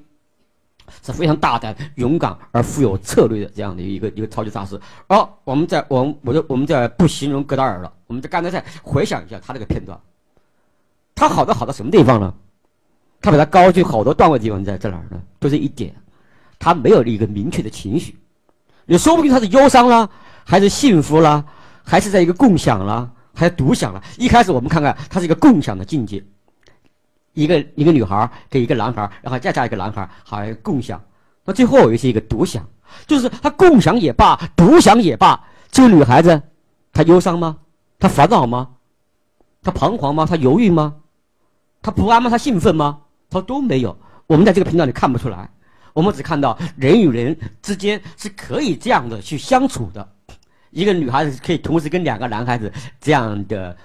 [1.04, 4.80] 是非常大胆、勇敢而富有策略的这样的一个一个超级大师。
[5.08, 10.00] 而我们在我们我就我们在不形容戈达尔了，我们在刚才再回想一下他这个片段。
[11.16, 12.34] 他好的好到什么地方呢？
[13.22, 15.20] 他比他高就好多段位地方在在哪儿呢？
[15.40, 15.96] 就是一点，
[16.60, 18.20] 他没有一个明确的情绪。
[18.86, 20.08] 也说不定他是忧伤啦，
[20.44, 21.44] 还是幸福啦，
[21.84, 24.04] 还是在一个共享啦，还是独享啦。
[24.18, 26.24] 一开始我们看看，他是一个共享的境界，
[27.36, 31.00] 一个一个女孩跟一个男孩，然后再加一个男孩，好像共享。
[31.44, 32.68] 那最后又是一个独享，
[33.06, 36.42] 就是他共享也罢，独享也罢，这个女孩子
[36.92, 37.58] 她忧伤吗？
[38.00, 38.70] 她烦恼吗？
[39.62, 40.26] 她彷徨吗？
[40.26, 40.96] 她犹豫吗？
[41.82, 42.32] 他不安吗？
[42.32, 43.02] 他兴奋吗？
[43.30, 43.96] 他都没有。
[44.26, 45.48] 我们在这个频道里看不出来，
[45.94, 50.08] 我们只看到人与人之间是可以这样的去相处的。
[50.72, 53.78] 一个女孩子可以同时跟两个男孩子这样的，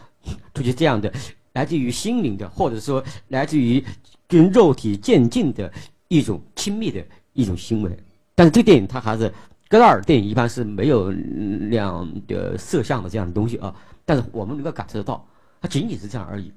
[0.55, 1.13] 出去这样的，
[1.53, 3.85] 来自于心灵的，或者说来自于
[4.29, 5.73] 跟肉体渐进的
[6.09, 7.97] 一种亲密的一种行为。
[8.35, 9.33] 但是这个电影它还是
[9.69, 13.75] 戈达尔电影一般是没有那样的摄像的这样的东西啊。
[14.05, 15.27] 但是我们能够感受得到，
[15.61, 16.53] 它仅仅是这样而已。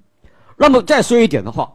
[0.58, 1.72] 那么再说一点的话，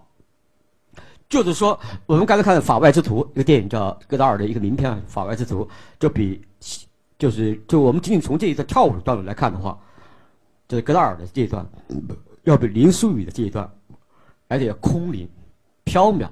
[1.28, 5.64] 就是说我们刚才看的《法外之徒》一个电影，叫戈达尔的一个名片，《法外之徒》
[6.00, 6.40] 就比
[7.18, 9.78] 就是就我们仅仅从这一段跳舞的段落来看的话，
[10.68, 11.64] 就是戈达尔的这一段
[12.48, 13.68] 要比林书宇的这一段
[14.48, 15.28] 而且要空灵、
[15.84, 16.26] 飘渺，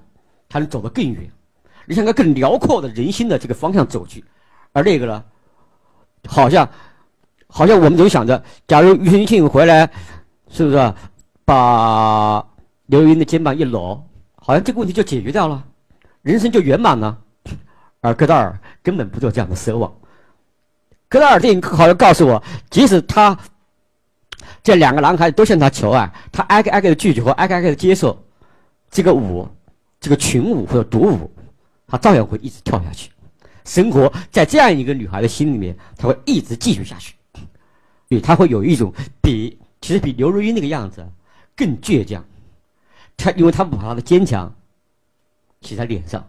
[0.49, 1.31] 才能走得更远，
[1.85, 4.25] 你向个更辽阔的人心的这个方向走去，
[4.73, 5.25] 而那个呢，
[6.27, 6.69] 好像
[7.47, 9.91] 好像我们总想着，假如庾澄庆回来，
[10.51, 10.95] 是不是？
[11.45, 12.45] 把
[12.87, 14.03] 刘云的肩膀一搂，
[14.35, 15.65] 好像这个问题就解决掉了，
[16.23, 17.17] 人生就圆满了。
[18.01, 19.93] 而戈达尔根本不做这样的奢望。
[21.09, 23.39] 戈达尔电影好像告诉我，即使他
[24.67, 28.21] 这两个男孩子都向他求爱，他挨个挨个的拒绝和挨个挨个的接受
[28.91, 29.49] 这个舞，
[30.01, 31.31] 这个群舞或者独舞，
[31.87, 33.09] 他照样会一直跳下去。
[33.65, 37.15] 生活在这样一个女孩的心里面，他会一直继续下去。
[38.09, 38.93] 对，他会有一种
[39.23, 41.07] 比其实比刘若英那个样子。
[41.55, 42.25] 更倔强，
[43.17, 44.53] 他因为他不把他的坚强
[45.61, 46.29] 写在脸上，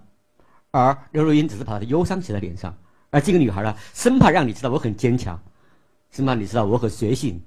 [0.69, 2.77] 而刘若英只是把他的忧伤写在脸上，
[3.09, 5.41] 而这个女孩呢，生怕让你知道我很坚强，
[6.11, 7.41] 生怕你知道我很随性，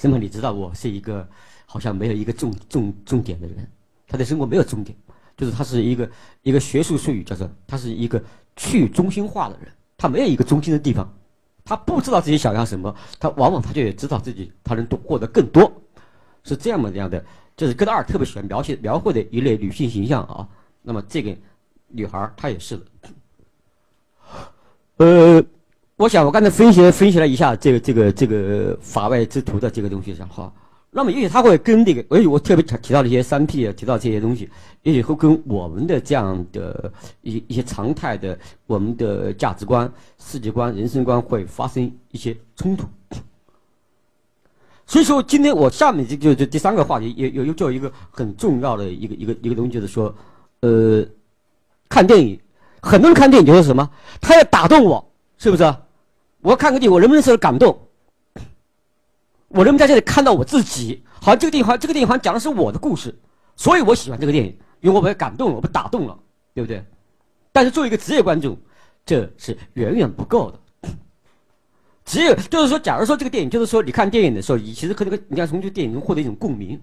[0.00, 1.28] 生怕你知道我是一个
[1.66, 3.70] 好像没有一个重重重点的人，
[4.08, 4.96] 他的生活没有重点，
[5.36, 8.22] 就是他是一个一个学术术语叫做他是一个
[8.56, 11.06] 去中心化的人，他没有一个中心的地方，
[11.66, 15.70] 他不知道自己想要什么，他往往他就也知道自己他能多获得更多。
[16.44, 17.22] 是这样么这样的，
[17.54, 20.48] 就是戈达尔特别喜欢描写描绘的一类女性形象啊。
[20.80, 21.36] 那么这个
[21.88, 22.86] 女孩她也是的。
[24.96, 25.44] 呃，
[26.00, 30.50] 我想我刚才分析分析了一下这个这个这个法外之徒的这个东西上哈。
[30.90, 34.48] 那么也许他会跟这个，而且我特别提到了一些三 P 啊，提到这些东西，
[34.82, 36.90] 也许会跟我们的这样的
[37.20, 38.36] 一一些常态的
[38.66, 42.86] 我们的价值观、世界观、人生观会发生一些冲突。
[44.86, 50.14] 所以说，今天我下面就就就第三个话题，也有又叫一个很重要的一个一个一个东西，就是说，
[50.60, 51.04] 呃，
[51.90, 52.40] 看电影，
[52.80, 53.86] 很多人看电影就是什么，
[54.18, 55.74] 他要打动我，是不是？
[56.42, 57.78] 我要看个电影，我能不能受到感动？
[59.48, 61.04] 我能不能在这里看到我自己？
[61.20, 63.14] 好像这个电影，好这个电影好像讲的是我的故事，
[63.56, 66.18] 所以我喜欢这个电影，因为我被感动了，我被打动了，
[66.54, 66.84] 对不对？
[67.52, 68.56] 但是作为一个职业观众，
[69.04, 70.58] 这是远远不够的。
[72.04, 76.80] 只有就是说，假如说这个电影，就是说你看电影的时候，你其实和那个你要从这个电影中获得一种共鸣，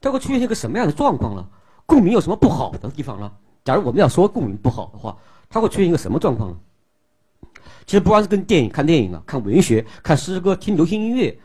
[0.00, 1.46] 它会出现一个什么样的状况呢？
[1.84, 3.30] 共鸣有什么不好的地方呢？
[3.64, 5.16] 假如我们要说共鸣不好的话，
[5.50, 6.56] 它会出现一个什么状况呢？
[7.86, 11.36] 其实不光是跟电影看电影啊，看文学、看诗歌、听流行音乐，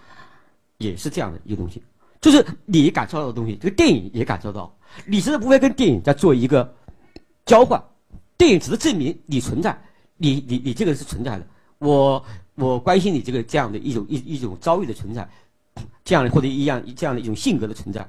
[0.78, 1.84] 也是这样的一个东西。
[2.20, 4.76] 就是你感受到的东西，这个电影也感受到。
[5.06, 6.76] 你其实不会跟电影在做一个
[7.46, 7.82] 交换，
[8.38, 9.80] 电影只是证明你存在，
[10.18, 11.48] 你你你这个人是存在的。
[11.80, 12.24] 我。
[12.60, 15.30] 我关心你这个这样的一种一一种遭遇的存在，
[16.04, 18.04] 这样的或者一样这样的一种性格的存在，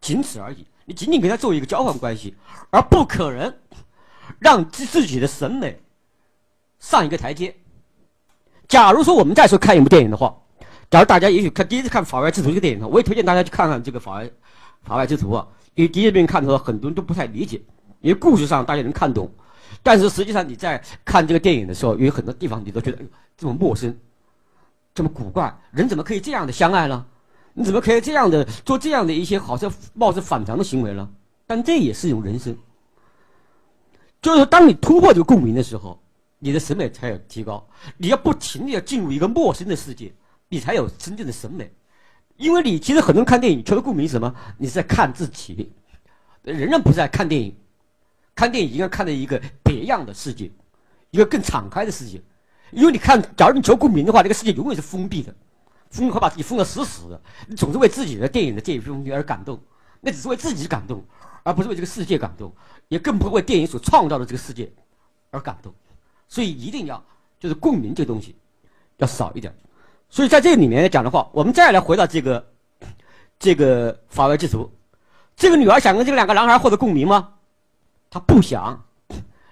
[0.00, 0.64] 仅此而已。
[0.84, 2.32] 你仅仅跟他做一个交换关系，
[2.70, 3.52] 而不可能
[4.38, 5.76] 让自自己的审美
[6.78, 7.52] 上一个台阶。
[8.68, 10.36] 假如说我们再说看一部电影的话，
[10.90, 14.30] 假如大家也许看第一次看《法外之徒》这个电影呢，我也推荐大家去看看这个《法外
[14.82, 17.60] 法外之徒》啊，因为第一遍看的时候很多人都不太理解，
[18.00, 19.30] 因为故事上大家能看懂。
[19.82, 22.98] 但是实际上你在看这个电影的时候，有很多地方你都觉得
[23.36, 23.96] 这么陌生，
[24.94, 27.04] 这么古怪，人怎么可以这样的相爱呢？
[27.54, 31.08] 你怎么可以这样的做这样的一些好像貌似反常的行为呢？
[31.46, 32.56] 但这也是一种人生。
[34.20, 36.00] 就是当你突破这个共鸣的时候，
[36.38, 37.66] 你的审美才有提高。
[37.96, 40.12] 你要不停的要进入一个陌生的世界，
[40.48, 41.72] 你才有真正的审美。
[42.36, 44.34] 因为你其实很多人看电影，求的共鸣是什么？
[44.56, 45.72] 你是在看自己，
[46.42, 47.56] 仍然不是在看电影。
[48.34, 50.48] 看电影应该看到一个别样的世界，
[51.10, 52.22] 一个更敞开的世界。
[52.70, 55.34] 因为你看，假如你求共鸣的话，这个世界永远是封闭的，
[55.90, 57.20] 封会把自己封得死死的。
[57.48, 59.60] 你总是为自己的电影的这一封而感动，
[60.00, 61.04] 那只是为自己感动，
[61.42, 62.54] 而不是为这个世界感动，
[62.86, 64.70] 也更不会为电影所创造的这个世界
[65.32, 65.74] 而感动。
[66.28, 67.02] 所以一定要
[67.40, 68.36] 就是共鸣这个东西
[68.98, 69.52] 要少一点。
[70.10, 72.46] 所以在这里面来讲的话，我们再来回到这个
[73.38, 74.70] 这个法外之徒，
[75.36, 77.30] 这个女儿想跟这两个男孩获得共鸣吗？
[78.10, 78.82] 他不想，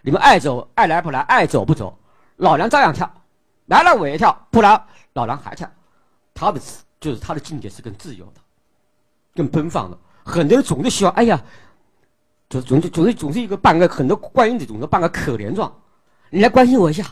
[0.01, 1.99] 你们爱走爱来不来，爱走不走，
[2.37, 3.11] 老娘照样跳，
[3.67, 5.71] 来了我也跳，不来老娘还跳。
[6.33, 6.61] 他的
[6.99, 8.41] 就是他的境界是更自由的，
[9.35, 9.99] 更奔放的。
[10.25, 11.43] 很多人总是希望，哎呀，
[12.49, 15.71] 就总总是总是一个扮个很多观音的总是扮个可怜状，
[16.31, 17.05] 你来关心我一下，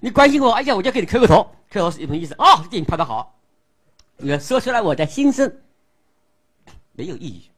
[0.00, 2.34] 你关心我，哎呀，我就给你磕个头，磕头是什么意思？
[2.34, 3.38] 哦，电影拍得好，
[4.16, 5.50] 你说出来我的心声，
[6.92, 7.50] 没有意义，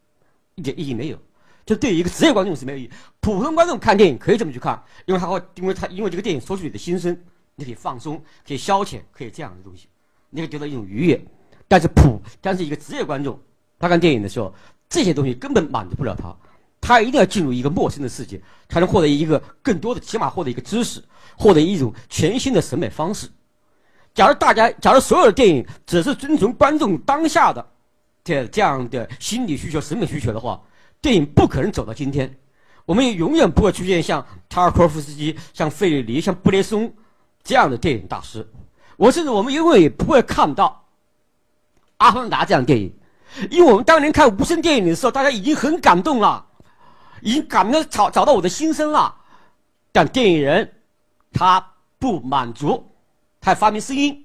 [0.56, 1.18] 一点意义没有。
[1.64, 2.90] 就对于一个职业观众是没有意义。
[3.20, 7.14] 普通观众看电影可以这么去看，因为他会，因为他因为这个电影说出你的心声，
[7.56, 9.86] 你可以放松，可以消遣，可以这样的东西，
[10.30, 11.22] 你可以得到一种愉悦。
[11.66, 13.38] 但是普，但是一个职业观众，
[13.78, 14.54] 他看电影的时候，
[14.88, 16.34] 这些东西根本满足不了他，
[16.88, 21.04] 他一定要进入一个陌生的世界，才能获得一个更多的，起码获得一个知识，
[21.36, 23.28] 获得一种全新的审美方式。
[24.14, 27.62] 假如大家，假如所有的电影只是遵从观众当下的
[28.24, 30.58] 这这样的心理需求、审美需求的话，
[31.02, 32.34] 电影不可能走到今天，
[32.86, 36.90] 我们也永远不会出现像塔尔科夫斯基、像费里尼、像布列松
[37.44, 38.48] 这样的电影大师。
[38.96, 40.86] 我甚至我们永远也不会看到
[41.98, 42.90] 《阿凡达》这样的电影，
[43.50, 46.46] 因为我们当年看无声电影的时候，大家已经很感动了，
[47.22, 49.14] 已经感到找找到我的心声了。
[49.92, 50.72] 但电影人
[51.32, 52.90] 他不满足，
[53.40, 54.24] 他发明声音。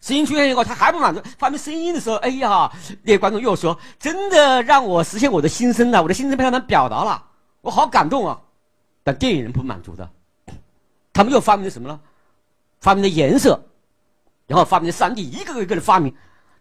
[0.00, 1.22] 声音出现以后，他还不满足。
[1.38, 2.70] 发明声音的时候，哎呀，
[3.02, 7.24] 那个观众又说：“真的让我实现我的心声了，我的心声被他们表达了，
[7.60, 8.40] 我好感动啊！”
[9.04, 10.10] 但电影人不满足的，
[11.12, 12.00] 他们又发明了什么呢？
[12.80, 13.64] 发明了颜色，
[14.48, 16.12] 然后发明了三 D，一个一个的发明。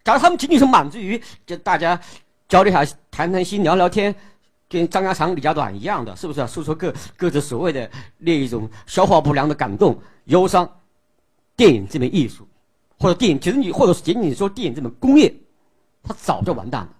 [0.04, 2.00] 假如他们仅仅是满足于就大家
[2.48, 4.16] 交流下、谈谈心、聊聊天，
[4.72, 6.48] 跟张家长、李家短一样的，是不是啊？
[6.48, 10.68] 说说各各自所谓的那一种消化不良的感动、忧伤，
[11.58, 12.48] 电影这门艺术。
[12.98, 15.34] 或者电影，其实你或者是仅仅说电影这门工业，
[16.04, 16.96] 它早就完蛋了。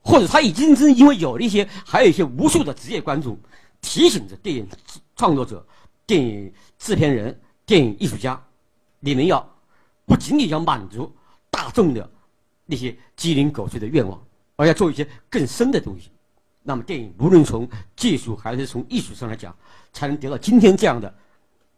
[0.00, 3.36] 或者他已经是因为有了一些，还有一些无数的职业观众
[3.80, 4.66] 提醒着电影
[5.16, 5.66] 创作者、
[6.06, 7.36] 电影制片人、
[7.66, 8.40] 电影艺术家，
[9.00, 9.44] 你们要
[10.06, 11.10] 不仅仅要满足
[11.50, 12.08] 大众的
[12.64, 14.22] 那些鸡零狗碎的愿望，
[14.56, 16.10] 而要做一些更深的东西。
[16.68, 17.66] 那么电影无论从
[17.96, 19.56] 技术还是从艺术上来讲，
[19.90, 21.12] 才能得到今天这样的。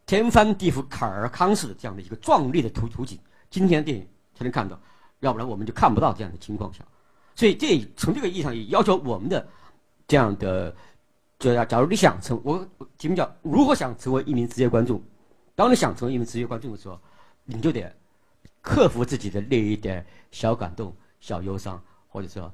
[0.05, 3.17] 天翻地覆、坎儿康式的这样的一个壮丽的图图景，
[3.49, 4.77] 今天电影才能看到，
[5.21, 6.85] 要不然我们就看不到这样的情况下。
[7.37, 9.47] 所以这从这个意义上也要求我们的
[10.09, 10.75] 这样的，
[11.39, 12.67] 就要假如你想成我
[12.99, 15.01] 题目叫如何想成为一名职业观众，
[15.55, 17.01] 当你想成为一名职业观众的时候，
[17.45, 17.95] 你就得
[18.61, 22.53] 克服自己的那一点小感动、小忧伤，或者说